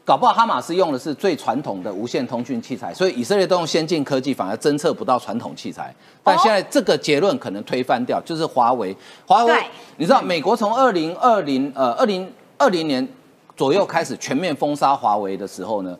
[0.05, 5.95] 搞不好哈马斯用的是最传统的无线通讯器材，所以以色列都用先进科技，反而侦测不到传统器材。
[6.21, 8.95] 但现在这个结论可能推翻掉，就是华为。
[9.25, 9.53] 华为，
[9.95, 13.07] 你知道美国从二零二零呃二零二零年
[13.55, 15.97] 左右开始全面封杀华为的时候呢，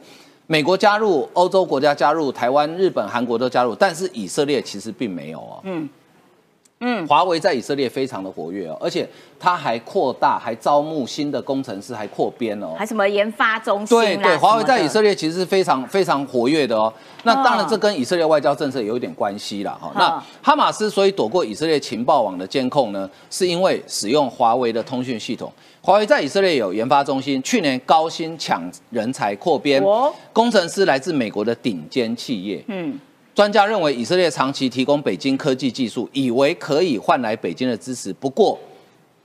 [0.48, 5.62] 美国加入，欧洲国家加入，台湾、日本、韩国都加入，但是以色列其实并没有哦。
[5.64, 5.88] 嗯
[6.86, 9.08] 嗯，华为在以色列非常的活跃哦，而且
[9.40, 12.74] 它还扩大，还招募新的工程师，还扩编哦。
[12.78, 16.92] 还什么研发中心啦对对，华为在以色列列其实是非常非常活跃的哦。
[17.24, 19.78] 那当然，这跟以色列外交政策有一点关系啦。
[19.80, 19.92] 哈。
[19.96, 25.52] 那哈马斯所以躲过以色列情报网的监控呢，是因为使用华为的通讯系统。
[25.82, 32.64] 华为在以色列有研发中心，去年高薪抢人才扩编哦，工程师来自美国的顶尖企业。
[32.68, 32.98] 嗯，
[33.36, 38.14] 专家认为，以色列长期提供北京科技技术，以为可以换来北京的支持。
[38.14, 38.60] 不过，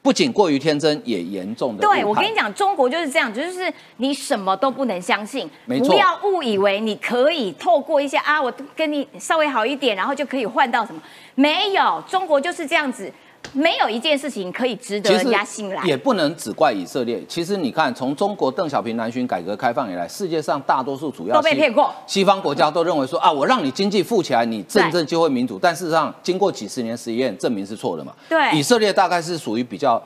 [0.00, 11.02] 不仅过于天真，也严重的对我跟你讲，中国就是这样，就是你什么都不能相信，不要误以为你可以透过一些啊，我跟你稍微好一点，然后就可以换到什么？
[11.34, 13.12] 没有，中国就是这样子，
[13.52, 15.82] 没有一件事情可以值得人家信赖。
[15.84, 17.22] 也不能只怪以色列。
[17.28, 25.58] 其实你看，从中国邓小平南巡改革开放以来，世界上大多数主要都被骗过西方国家都认为说啊，我让你经济富起来，你真正就会民主。
[25.60, 28.12] 但事实上，经过几十年实验，证明是错的嘛。
[28.28, 30.02] 对以色列大概是属于比较，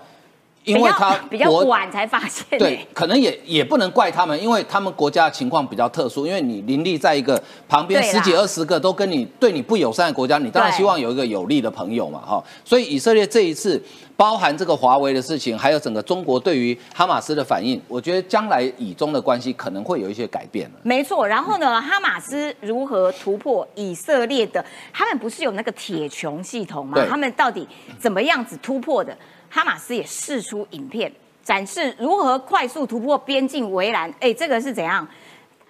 [0.64, 12.42] 因为他比较晚才发现、欸，对，可能也也不能怪他们，因为他们国家情况比较特殊，因为你林立在一个旁边十几二十个都跟你对你不友善的国家，你当然希望有一个有利的朋友嘛，哈。
[12.64, 13.82] 所以以色列这一次
[14.16, 20.80] 包含这个华为的事情，还有整个中国对于哈马斯的反应，我觉得将来以中的关系可能会有一些改变了。
[20.84, 24.64] 没错，然后呢，哈马斯如何突破以色列的？
[24.92, 27.04] 他们不是有那个铁穹系统吗？
[27.10, 27.66] 他们到底
[27.98, 29.16] 怎么样子突破的？
[29.54, 31.12] 哈马斯也试出影片，
[31.44, 34.10] 展示如何快速突破边境围栏。
[34.18, 35.06] 哎，这个是怎样？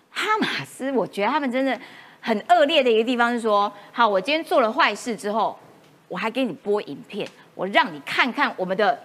[0.09, 1.76] 哈马斯，我觉得他们真的
[2.20, 5.59] 很恶劣的一个地方是说，好，我今天做了坏事之后，
[6.07, 8.97] 我还给你播影片，我让你看看我们的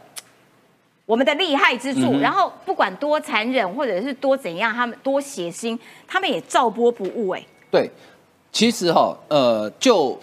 [1.07, 5.75] 我们的厉害之处，嗯然后不管多残忍或者是多怎样，他们多血腥，
[6.05, 7.29] 他们也照播不误。
[7.29, 7.89] 哎，对，
[8.51, 10.19] 其实哈、呃，就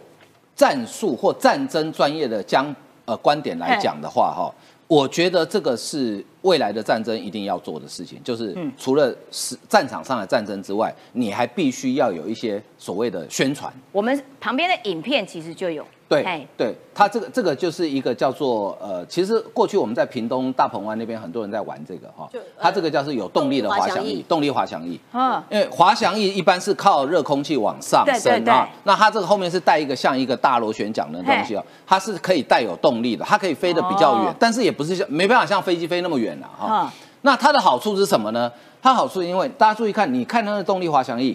[0.54, 2.72] 战术或战争专业的将
[3.04, 4.52] 呃观点来讲的话哈、
[4.86, 8.72] 我觉得这个是未来的战争一定要做的事情，就是嗯。
[8.78, 13.72] 除了是战场上的战争之外，你还必须要有一些所谓的宣传。
[13.92, 22.28] 我们旁边的影片其实就有，对哎，对，它这个这个就是一个叫做呃，其实过去我们在屏东大鹏湾那边很多人在玩这个哈。
[22.32, 25.00] 就呃，它这个叫是有动力的滑翔翼，动力滑翔翼。
[25.12, 34.34] 嗯，因为滑翔翼一般是靠热空气往上升啊，那它这个后面是带一个像一个大螺旋桨的东西哦，它是可以带有动力的，它可以飞得比较远，哦。
[34.38, 36.82] 但是也不是像没办法像飞机飞那么远了哈。
[36.84, 36.90] 嗯
[37.22, 38.52] 那它的好处是什么呢？
[38.82, 41.34] 它好处是因为大家注意看，你看它的动力滑翔翼，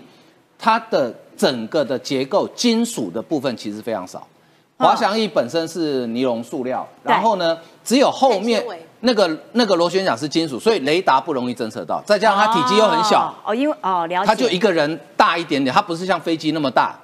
[0.60, 4.20] 它的整个的结构金属的部分其实非常少。
[4.20, 8.64] 嗯滑翔翼本身是尼龙塑料，然后呢，只有后面
[9.02, 16.95] 那个那个螺旋桨是金属，所以雷达不容易侦测到，再加上它体积又很小，哦，哦因为哦了解，它就一个人大一点点，它不是像飞机那么大，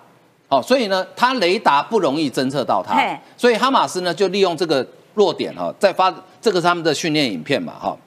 [0.48, 2.96] 哦，所以呢，它雷达不容易侦测到它。
[2.96, 6.14] 嘿，所以哈马斯呢就利用这个弱点哈、哦，在发
[6.46, 7.98] 这个是他们的训练影片嘛哈、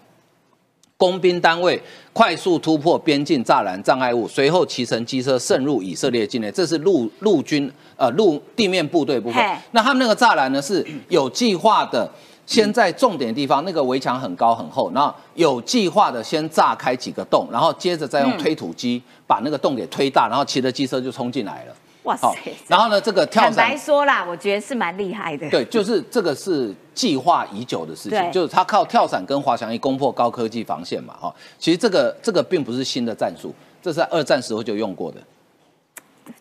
[0.96, 1.82] 工兵单位
[2.12, 9.44] 快速突破边境栅栏障碍物，随后骑乘机车渗入以色列境内，这是陆陆军呃陆地面部队部分。
[9.72, 12.08] 那他们那个栅栏呢是有计划的，
[12.46, 21.74] 先在重点地方那个围墙很高很厚，然后有计划的先炸开几个洞，然后接着再用嗯推土机把那个洞给推大，然后骑着机车就冲进来了。
[22.04, 22.34] 哇塞好！
[22.66, 25.48] 然后呢，这个跳坦白，说啦，我觉得是蛮厉害的。
[25.50, 31.34] 对，就是这个是计划已久的事情，就是他靠跳伞跟滑翔翼攻破高科技防线嘛，哈。
[31.58, 35.18] 其实这个这个并不是新的战术，这是在二战时候就用过的。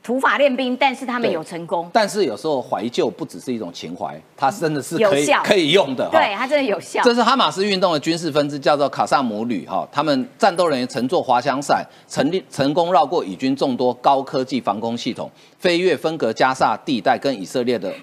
[0.03, 6.09] 土法练兵，但是他们有成功，但是有时候怀旧不只是一种情怀，它真的是可以可以用的。
[6.09, 7.01] 哈对，它真的有效。
[7.03, 9.88] 这是哈马斯运动的军事分支，叫做卡萨姆旅哈。
[9.91, 15.29] 他们战斗人员乘坐滑翔伞，成立成功绕过以军众多高科技防空系统，
[15.59, 17.93] 飞越分隔加萨地带跟以色列的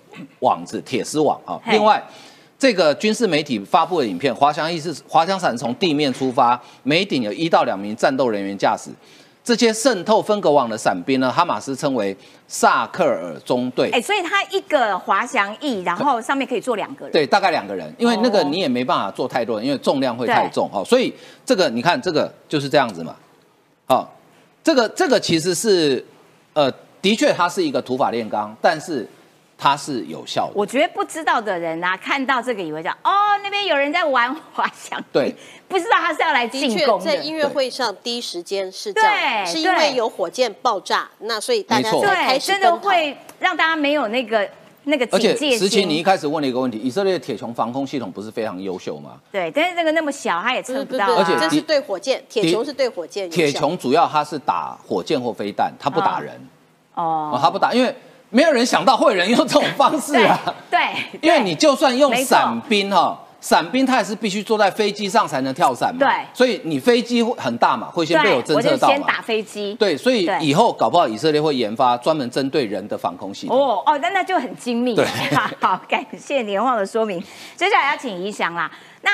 [0.40, 1.60] 网子铁丝网哈。
[1.64, 2.02] 嘿另外。
[2.56, 8.90] 这个军事媒体发布的影片，滑翔翼是滑翔伞从地面出发，每顶有一到两名战斗人员驾驶。
[9.44, 12.16] 这些渗透分隔网的伞兵呢，哈马斯称为
[12.48, 13.90] 萨克尔中队。
[13.90, 17.12] 哎，所以它一个滑翔翼，然后上面可以坐两个人。
[17.12, 21.12] 对，大概两个人，因为那个哦你也没办法坐太多人，因为重量会太重哦，所以
[21.44, 23.14] 这个你看这个就是这样子嘛，
[23.84, 24.16] 好、
[24.62, 26.02] 这个这个其实是
[26.54, 26.72] 呃，
[27.02, 29.06] 的确它是一个土法炼钢，但是
[29.56, 30.52] 它是有效的。
[30.54, 35.34] 我觉得不知道的人啊，看到这个以为叫哦，那边有人在玩滑翔翼，对，
[35.68, 37.04] 不知道他是要来的确进攻，的。
[37.04, 44.48] 在音乐会上第一时间是这样，对是因为有火箭爆炸，那所以大家没错对，才开始真的会让大家没有那个
[44.84, 46.04] 那个而且警戒石奇，你一心。
[46.04, 49.12] 开始问了一个问题，以色列的铁穹防空系统不是非常优秀吗？
[49.32, 51.14] 对，但是这个那么小，他也测不到啊。
[51.16, 56.34] 而且这是对火箭，铁的穹是对火箭有铁穹主要它是打火箭或飞弹，它不打人，
[56.94, 57.94] 哦，哦，它不打，因为
[58.34, 60.36] 没有人想到会有人用这种方式啊。
[60.68, 60.80] 对，
[61.22, 66.00] 因为你就算用伞兵哈，伞兵他也是必须坐在飞机上才能跳伞嘛。
[66.00, 69.22] 对所以你飞机会很大嘛，会先被我侦测到嘛先打。
[69.22, 69.72] 飞机。
[69.74, 73.56] 对，所以以后搞不好以色列会研发专门针对人的防空系统。
[73.56, 74.96] 哦哦，那那就很精密。
[74.96, 75.06] 对
[75.62, 77.22] 好，感谢年旺的说明。
[77.54, 78.68] 接下来要请怡翔啦。
[79.02, 79.12] 那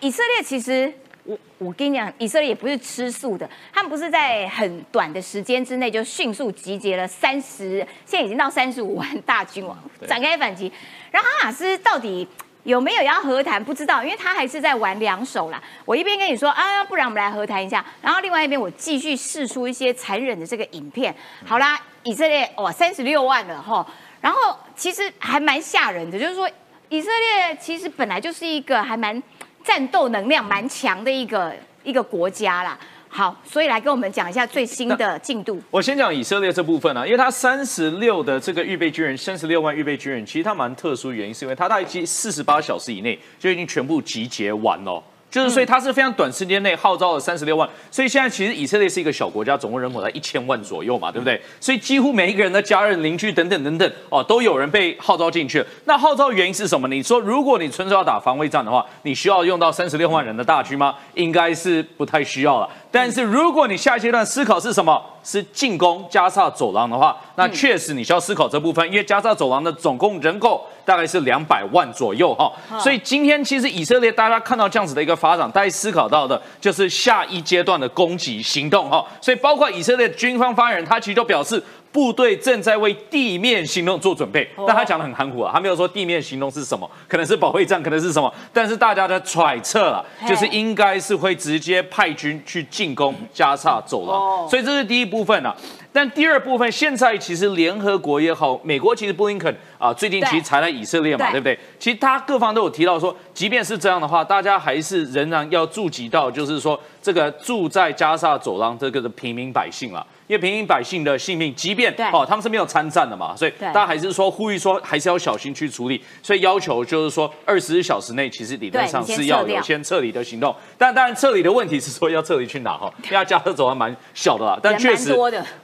[0.00, 0.92] 以色列其实，
[1.24, 10.72] 我我跟你讲，以色列也不是吃素的，他们不是在很短的时间之内就迅速集结了三十，现在已经到三十五万大军哦，展开反击。
[11.10, 12.26] 然后哈马斯到底？
[12.64, 13.64] 有没有要和谈？
[13.64, 15.60] 不知道，因为他还是在玩两手啦。
[15.84, 21.12] 我一边跟你说啊，不然我们来和谈一下，然后另外一边我继续试出一些残忍的这个影片。
[21.44, 23.84] 好啦，以色列哇，三十六万了哈，
[24.20, 26.48] 然后其实还蛮吓人的，就是说
[26.88, 29.20] 以色列其实本来就是一个还蛮
[29.64, 32.78] 战斗能量蛮强的一个一个国家啦。
[33.14, 35.60] 好，所以来跟我们讲一下最新的进度。
[35.70, 45.02] 我先讲以色列这部分啊，因为他三十六的这个预备军人，三十六万预备军人，其实他蛮特殊原因，是因为他大概四十八小时以内就已经全部集结完了。
[45.32, 51.40] 就是所以它是非常短时间内号召了三十六万，所以现在其实以色列是一个小国家，总共人口在一千万左右嘛，对不对？
[51.58, 55.66] 所以几乎每一个人的家人、邻居等等等等哦，都有人被号召进去了。
[55.86, 56.86] 那号召原因是什么？
[56.86, 60.94] 你说如果你纯粹要打防卫战的话，你需要用到三十六万人的大军吗？
[61.14, 62.68] 应该是不太需要了。
[62.92, 65.02] 但是如果你下一阶段思考是什么？
[65.24, 72.52] 是进攻加沙走廊的话，那确实你需要思考这部分，因为加沙走廊的总共人口大概是两百万左右哈。
[72.78, 79.06] 所以今天其实以色列大家看到这样子的一个发展，大家思考到的就是下一阶段的攻击行动哈。
[79.20, 81.62] 所以包括以色列军方发言人，他其实就表示。
[81.92, 95.54] 部队正在为地面行动做准备，但他讲的很含糊啊，他没有说地面行动是什么，可能是保卫战，可能是什么，但是大家的揣测了，就是应该是会直接派军去进攻加沙走廊，所以这是第一部分啊。
[95.94, 101.58] 但第二部分，现在其实联合国也好，美国其实布林肯啊，最近其实才来以色列嘛，对对不对？
[101.78, 110.06] 其实他各方都有提到说，即便是这样的话，大家还是仍然要注及到，就是说这个住在加沙走廊这个的平民百姓了。
[110.32, 112.06] 因为平民百姓的性命，即便对。
[112.06, 113.66] 哦他们是没有参战的嘛，所以对。
[113.68, 125.14] 大家还是说呼吁说还是要小心去处理，所以要求就是说二十四小时内其实理论上是要有先撤离的行动，但当然撤离的问题是说要撤离去哪哈， 因为加沙走还蛮小的啦，但确实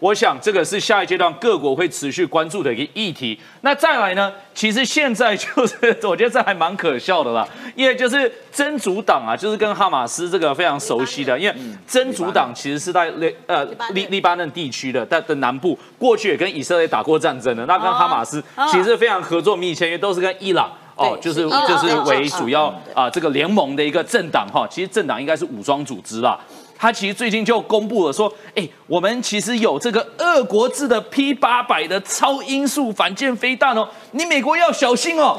[0.00, 3.40] 我想这个是下一阶段各国会持续关注的一个议题。
[3.62, 11.56] 那再来呢，其实现在就是我觉得这还蛮可笑的啦，因为就是真主党啊，就是跟哈马斯这个非常熟悉的，因为
[11.86, 13.94] 真主党其实是在黎呃巴嫩。
[13.94, 20.68] 利利巴嫩地区的但的南部，过去也跟以色列打过战争的，那跟哈马斯哦其实非常合作密切，因为都是跟伊朗。
[20.96, 26.36] 哦，就是就是哦为主要啊这个联盟的一个政党哈，其实政党应该是武装组织啦。
[26.78, 35.36] 他其实最近就公布了说，哎，我们其实有这个俄国制的 P 八百的超音速反舰飞弹哦，你美国要小心哦。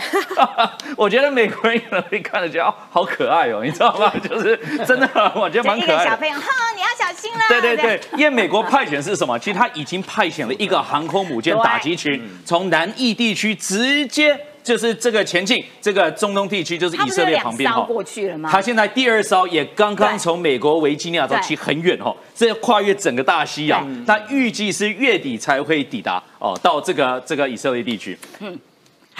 [0.98, 4.12] 我觉得美国人可能会看了觉得哦好可爱哦，你知道吗？
[4.30, 6.04] 就是真的，我觉得蛮可爱的。
[6.04, 7.46] 个小朋友，哈，你要小心啦。
[7.48, 9.40] 对对对，因为美国派遣是什么？
[9.40, 14.38] 其实他已经派遣了一个航空母舰打击群，从南翼地区直接。
[14.70, 17.82] 就是这个前进，这个中东地区就是以色列旁边哈。
[17.82, 18.48] 过去了吗？
[18.52, 28.16] 他现在第二艘也刚刚从美国维吉尼亚州骑很远哈，这跨越整个大西洋，那预计是月底才会抵达哦，到这个这个以色列地区。
[28.42, 28.56] 嗯。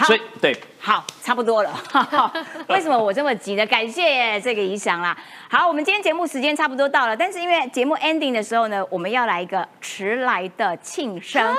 [0.06, 1.70] 所以对，好，差不多了。
[2.68, 3.66] 为什么我这么急呢？
[3.66, 5.16] 感谢这个怡翔啦。
[5.48, 11.56] 好，我们今天节目时间差不多到了，但是因为节目 ending 的时候呢，我们要来一个迟来的庆生，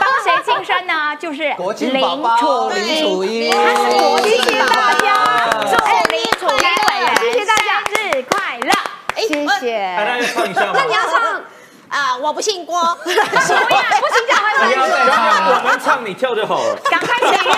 [0.00, 1.14] 帮谁庆生呢？
[1.20, 2.00] 就是林
[2.38, 5.68] 楚林楚英，他是国庆大家，祝
[6.12, 8.72] 林楚英谢谢大家，生日快乐！
[9.16, 9.94] 谢谢。
[9.96, 11.42] 那你要唱。
[11.88, 12.16] 啊！
[12.16, 14.80] 我不姓郭， 不行讲会分手。
[14.82, 16.76] 我们唱你跳就好了。
[16.90, 17.48] 赶快许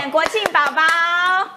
[0.00, 0.82] 愿，国庆宝宝，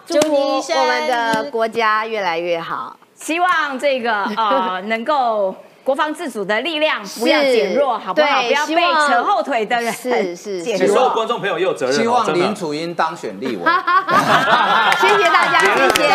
[0.06, 2.96] 祝福我们的国家越来越好。
[3.16, 8.42] 希望这个呃能够国防自主的力量不要减弱，好不好？
[8.44, 8.76] 不要被
[9.08, 10.88] 扯后腿的人是 是减弱。
[10.88, 11.96] 所有观众朋友也有责任。
[11.96, 13.64] 希望林楚英当选立委。
[15.02, 15.60] 谢谢大家，
[15.94, 16.10] 谢谢，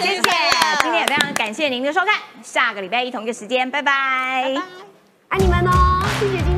[0.00, 0.22] 谢谢。
[0.82, 3.92] 今天也非常感谢您的收看，下个礼拜一同一个时间，拜拜，
[5.28, 6.57] 爱你们哦，谢谢今。